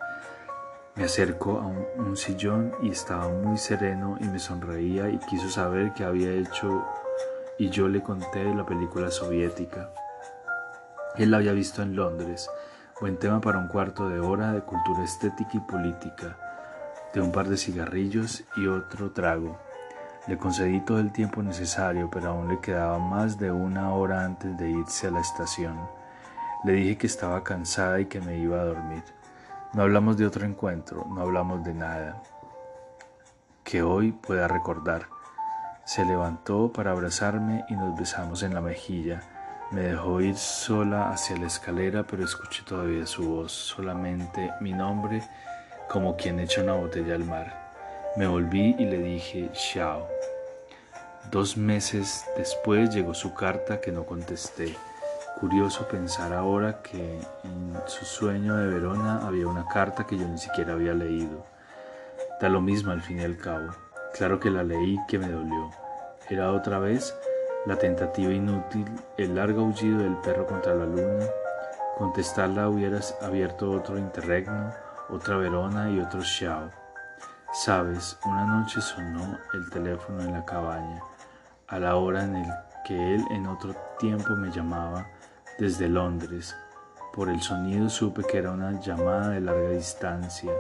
Me 0.97 1.05
acercó 1.05 1.61
a 1.61 1.67
un, 1.67 2.17
sillón 2.17 2.73
y 2.81 2.89
estaba 2.89 3.29
muy 3.29 3.59
sereno 3.59 4.17
y 4.19 4.25
me 4.25 4.39
sonreía 4.39 5.11
y 5.11 5.19
quiso 5.19 5.51
saber 5.51 5.93
qué 5.93 6.05
había 6.05 6.33
hecho 6.33 6.87
y 7.59 7.69
yo 7.69 7.87
le 7.87 8.03
conté 8.03 8.43
la 8.55 8.65
película 8.65 9.11
soviética. 9.11 9.91
Él 11.17 11.33
la 11.33 11.37
había 11.37 11.53
visto 11.53 11.83
en 11.83 11.95
Londres, 11.95 12.49
buen 12.99 13.19
tema 13.19 13.43
para 13.43 13.59
un 13.59 13.69
cuarto 13.69 14.09
de 14.09 14.21
hora 14.21 14.53
de 14.53 14.63
cultura 14.63 15.05
estética 15.05 15.51
y 15.53 15.61
política, 15.61 16.39
de 17.13 17.21
un 17.21 17.31
par 17.31 17.51
de 17.51 17.59
cigarrillos 17.59 18.45
y 18.57 18.67
otro 18.67 19.11
trago. 19.11 19.59
Le 20.27 20.39
concedí 20.39 20.81
todo 20.81 20.99
el 20.99 21.13
tiempo 21.13 21.43
necesario, 21.43 22.09
pero 22.11 22.31
aún 22.31 22.49
le 22.49 22.61
quedaba 22.61 22.99
más 22.99 23.39
de 23.39 23.51
una 23.51 23.93
hora 23.93 24.25
antes 24.25 24.57
de 24.57 24.71
irse 24.71 25.09
a 25.09 25.11
la 25.11 25.21
estación. 25.21 25.79
Le 26.65 26.73
dije 26.73 26.97
que 26.97 27.07
estaba 27.07 27.45
cansada 27.45 28.01
y 28.01 28.07
que 28.07 28.23
me 28.23 28.39
iba 28.39 28.63
a 28.63 28.65
dormir. 28.65 29.03
No 29.73 29.83
hablamos 29.83 30.17
de 30.17 30.27
otro 30.27 30.45
encuentro, 30.47 31.05
no 31.09 31.21
hablamos 31.21 31.63
de 31.65 31.75
nada 31.75 32.23
que 33.67 33.83
hoy 33.83 34.13
pueda 34.13 34.47
recordar. 34.47 35.09
Se 35.85 36.05
levantó 36.05 36.73
para 36.73 36.93
abrazarme 36.93 37.65
y 37.69 37.75
nos 37.75 37.99
besamos 37.99 38.45
en 38.45 38.55
la 38.55 38.61
mejilla. 38.61 39.23
Me 39.73 39.81
dejó 39.81 40.21
ir 40.21 40.37
sola 40.37 41.11
hacia 41.11 41.37
la 41.37 41.49
escalera, 41.49 42.05
pero 42.05 42.25
escuché 42.25 42.63
todavía 42.63 43.05
su 43.07 43.29
voz, 43.29 43.51
solamente 43.51 44.53
mi 44.61 44.73
nombre, 44.73 45.23
como 45.89 46.17
quien 46.17 46.39
echa 46.39 46.63
una 46.63 46.75
botella 46.75 47.17
al 47.17 47.25
mar. 47.25 47.73
Me 48.17 48.29
volví 48.29 48.77
y 48.79 48.85
le 48.85 48.99
dije, 48.99 49.51
chao. 49.53 50.07
Dos 51.33 51.57
meses 51.57 52.25
después 52.37 52.95
llegó 52.95 53.15
su 53.15 53.35
carta 53.35 53.81
que 53.81 53.91
no 53.91 54.07
contesté. 54.07 54.77
Curioso 55.39 55.87
pensar 55.87 56.33
ahora 56.33 56.81
que 56.81 57.21
en 57.45 57.75
su 57.85 58.07
sueño 58.07 58.57
de 58.57 58.69
Verona 58.69 59.27
había 59.27 59.47
una 59.47 59.67
carta 59.67 60.07
que 60.07 60.17
yo 60.17 60.27
ni 60.27 60.39
siquiera 60.39 60.73
había 60.73 60.95
leído. 60.95 61.45
Da 62.41 62.49
lo 62.49 62.63
mismo 62.63 62.91
al 62.91 63.03
fin 63.03 63.21
y 63.21 63.25
al 63.25 63.37
cabo. 63.37 63.69
Claro 64.15 64.41
que 64.41 64.49
la 64.51 64.63
leí 64.63 64.99
que 65.07 65.19
me 65.19 65.29
dolió. 65.29 65.71
Era 66.31 66.53
otra 66.53 66.79
vez 66.79 67.15
la 67.67 67.77
tentativa 67.77 68.33
inútil, 68.33 68.87
el 69.19 69.35
largo 69.35 69.61
aullido 69.61 69.99
del 69.99 70.17
perro 70.23 70.47
contra 70.47 70.75
la 70.75 70.87
luna. 70.87 71.27
Contestarla 71.99 72.71
hubieras 72.71 73.15
abierto 73.21 73.71
otro 73.71 73.99
interregno, 73.99 74.73
otra 75.11 75.37
Verona 75.37 75.91
y 75.91 76.01
otro 76.01 76.23
Xiao. 76.23 76.71
Sabes, 77.53 78.17
una 78.25 78.47
noche 78.47 78.81
sonó 78.81 79.39
el 79.53 79.69
teléfono 79.69 80.23
en 80.23 80.33
la 80.33 80.47
cabaña, 80.47 81.03
a 81.69 81.79
la 81.79 81.97
hora 81.97 82.25
en 82.25 82.37
el 82.37 82.51
que 82.87 83.15
él 83.17 83.25
en 83.33 83.47
otro 83.47 83.75
tiempo 83.99 84.35
me 84.37 84.51
llamaba 84.51 85.07
desde 85.59 85.89
Londres. 85.89 86.55
Por 87.13 87.29
el 87.31 87.41
sonido 87.41 87.89
supe 87.89 88.23
que 88.25 88.39
era 88.39 88.51
una 88.51 88.79
llamada 88.81 89.31
de 89.31 89.41
larga 89.41 89.71
distancia. 89.71 90.53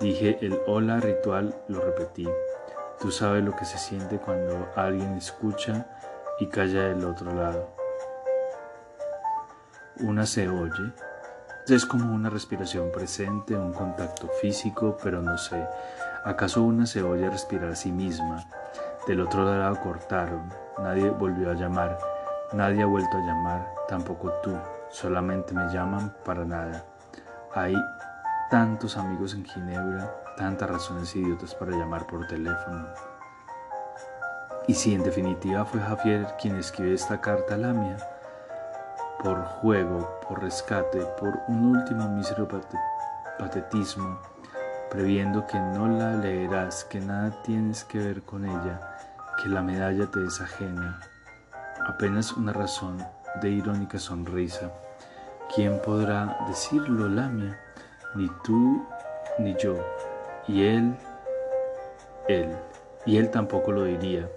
Dije 0.00 0.38
el 0.40 0.58
hola 0.66 0.98
ritual, 0.98 1.54
lo 1.68 1.80
repetí. 1.80 2.28
Tú 3.00 3.10
sabes 3.10 3.44
lo 3.44 3.54
que 3.54 3.64
se 3.64 3.78
siente 3.78 4.18
cuando 4.18 4.68
alguien 4.74 5.14
escucha 5.14 5.86
y 6.40 6.46
calla 6.46 6.88
del 6.88 7.04
otro 7.04 7.32
lado. 7.32 7.74
Una 10.00 10.26
se 10.26 10.48
oye. 10.48 10.92
Es 11.68 11.86
como 11.86 12.12
una 12.12 12.28
respiración 12.28 12.90
presente, 12.90 13.56
un 13.56 13.72
contacto 13.72 14.28
físico, 14.40 14.98
pero 15.02 15.22
no 15.22 15.38
sé. 15.38 15.64
¿Acaso 16.24 16.62
una 16.62 16.86
se 16.86 17.02
oye 17.02 17.30
respirar 17.30 17.70
a 17.70 17.76
sí 17.76 17.92
misma? 17.92 18.44
Del 19.06 19.20
otro 19.20 19.44
lado 19.44 19.80
cortaron. 19.80 20.52
Nadie 20.78 21.08
volvió 21.10 21.50
a 21.50 21.54
llamar. 21.54 22.13
Nadie 22.52 22.82
ha 22.82 22.86
vuelto 22.86 23.16
a 23.16 23.20
llamar, 23.20 23.74
tampoco 23.88 24.30
tú, 24.42 24.56
solamente 24.90 25.54
me 25.54 25.72
llaman 25.72 26.14
para 26.24 26.44
nada. 26.44 26.84
Hay 27.54 27.74
tantos 28.50 28.96
amigos 28.96 29.34
en 29.34 29.44
Ginebra, 29.44 30.14
tantas 30.36 30.70
razones 30.70 31.14
idiotas 31.16 31.54
para 31.54 31.72
llamar 31.72 32.06
por 32.06 32.26
teléfono. 32.26 32.86
Y 34.68 34.74
si 34.74 34.94
en 34.94 35.02
definitiva 35.02 35.64
fue 35.64 35.80
Javier 35.80 36.26
quien 36.40 36.56
escribe 36.56 36.94
esta 36.94 37.20
carta 37.20 37.54
a 37.54 37.58
Lamia, 37.58 37.96
por 39.22 39.42
juego, 39.44 40.20
por 40.28 40.42
rescate, 40.42 41.00
por 41.18 41.40
un 41.48 41.76
último 41.76 42.08
mísero 42.10 42.46
patetismo, 43.38 44.20
previendo 44.90 45.46
que 45.46 45.58
no 45.58 45.88
la 45.88 46.12
leerás, 46.12 46.84
que 46.84 47.00
nada 47.00 47.42
tienes 47.42 47.84
que 47.84 47.98
ver 47.98 48.22
con 48.22 48.44
ella, 48.44 48.96
que 49.42 49.48
la 49.48 49.62
medalla 49.62 50.10
te 50.10 50.24
es 50.24 50.40
ajena, 50.40 51.00
apenas 51.86 52.32
una 52.32 52.52
razón 52.52 52.98
de 53.42 53.50
irónica 53.50 53.98
sonrisa. 53.98 54.72
¿Quién 55.54 55.80
podrá 55.82 56.38
decirlo, 56.48 57.08
Lamia? 57.08 57.60
Ni 58.14 58.30
tú 58.42 58.86
ni 59.38 59.54
yo. 59.56 59.76
Y 60.48 60.64
él, 60.64 60.96
él. 62.28 62.48
Y 63.06 63.18
él 63.18 63.30
tampoco 63.30 63.72
lo 63.72 63.84
diría. 63.84 64.28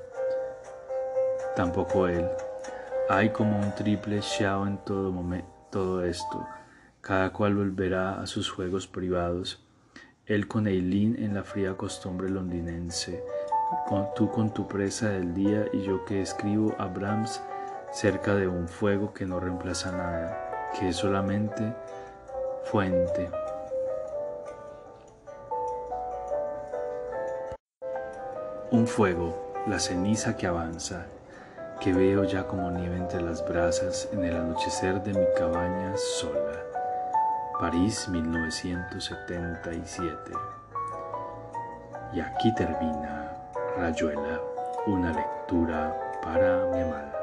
Tampoco 1.56 2.08
él. 2.08 2.28
Hay 3.10 3.30
como 3.30 3.58
un 3.58 3.74
triple 3.76 4.22
xiao 4.22 4.68
en 4.68 4.78
todo, 4.80 5.12
momento, 5.12 5.50
todo 5.72 6.04
esto. 6.04 6.46
Cada 7.02 7.32
cual 7.32 7.56
volverá 7.56 8.20
a 8.22 8.28
sus 8.28 8.52
juegos 8.52 8.88
privados. 8.88 9.66
Él 10.26 10.48
con 10.48 10.68
Eileen 10.68 11.16
en 11.24 11.34
la 11.34 11.44
fría 11.44 11.78
costumbre 11.78 12.30
londinense 12.30 13.24
tú 14.16 14.32
con 14.32 14.52
tu 14.52 14.68
presa 14.68 15.10
del 15.10 15.34
día 15.34 15.66
y 15.74 15.82
yo 15.82 16.06
que 16.06 16.22
escribo 16.22 16.76
a 16.78 16.86
Brahms 16.86 17.42
cerca 17.92 18.36
de 18.36 18.48
un 18.48 18.68
fuego 18.68 19.12
que 19.14 19.26
no 19.26 19.40
reemplaza 19.40 19.92
nada, 19.92 20.38
que 20.78 20.90
es 20.90 20.98
solamente 20.98 21.74
fuente. 22.66 23.32
Un 28.72 28.86
fuego, 28.88 29.54
la 29.68 29.80
ceniza 29.80 30.36
que 30.36 30.48
avanza, 30.48 31.06
que 31.80 31.94
veo 31.94 32.26
ya 32.26 32.48
como 32.48 32.72
nieve 32.72 32.98
entre 32.98 33.22
las 33.22 33.48
brasas 33.48 34.10
en 34.12 34.26
el 34.26 34.36
anochecer 34.36 35.02
de 35.04 35.14
mi 35.14 35.26
cabaña 35.38 35.96
sola. 35.96 36.64
París 37.60 38.10
1977. 38.10 40.32
Y 42.14 42.20
aquí 42.20 42.54
termina 42.56 43.37
Rayuela, 43.78 44.42
una 44.88 45.14
lectura 45.14 45.96
para 46.24 46.66
mi 46.74 46.82
amada. 46.82 47.14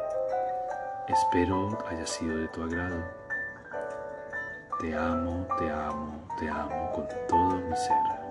Espero 1.09 1.77
haya 1.91 2.07
sido 2.07 2.39
de 2.39 2.47
tu 2.49 2.63
agrado. 2.63 3.03
Te 4.79 4.95
amo, 4.95 5.49
te 5.59 5.69
amo, 5.69 6.29
te 6.39 6.49
amo 6.49 6.93
con 6.93 7.09
todo 7.29 7.57
mi 7.57 7.75
ser. 7.75 8.24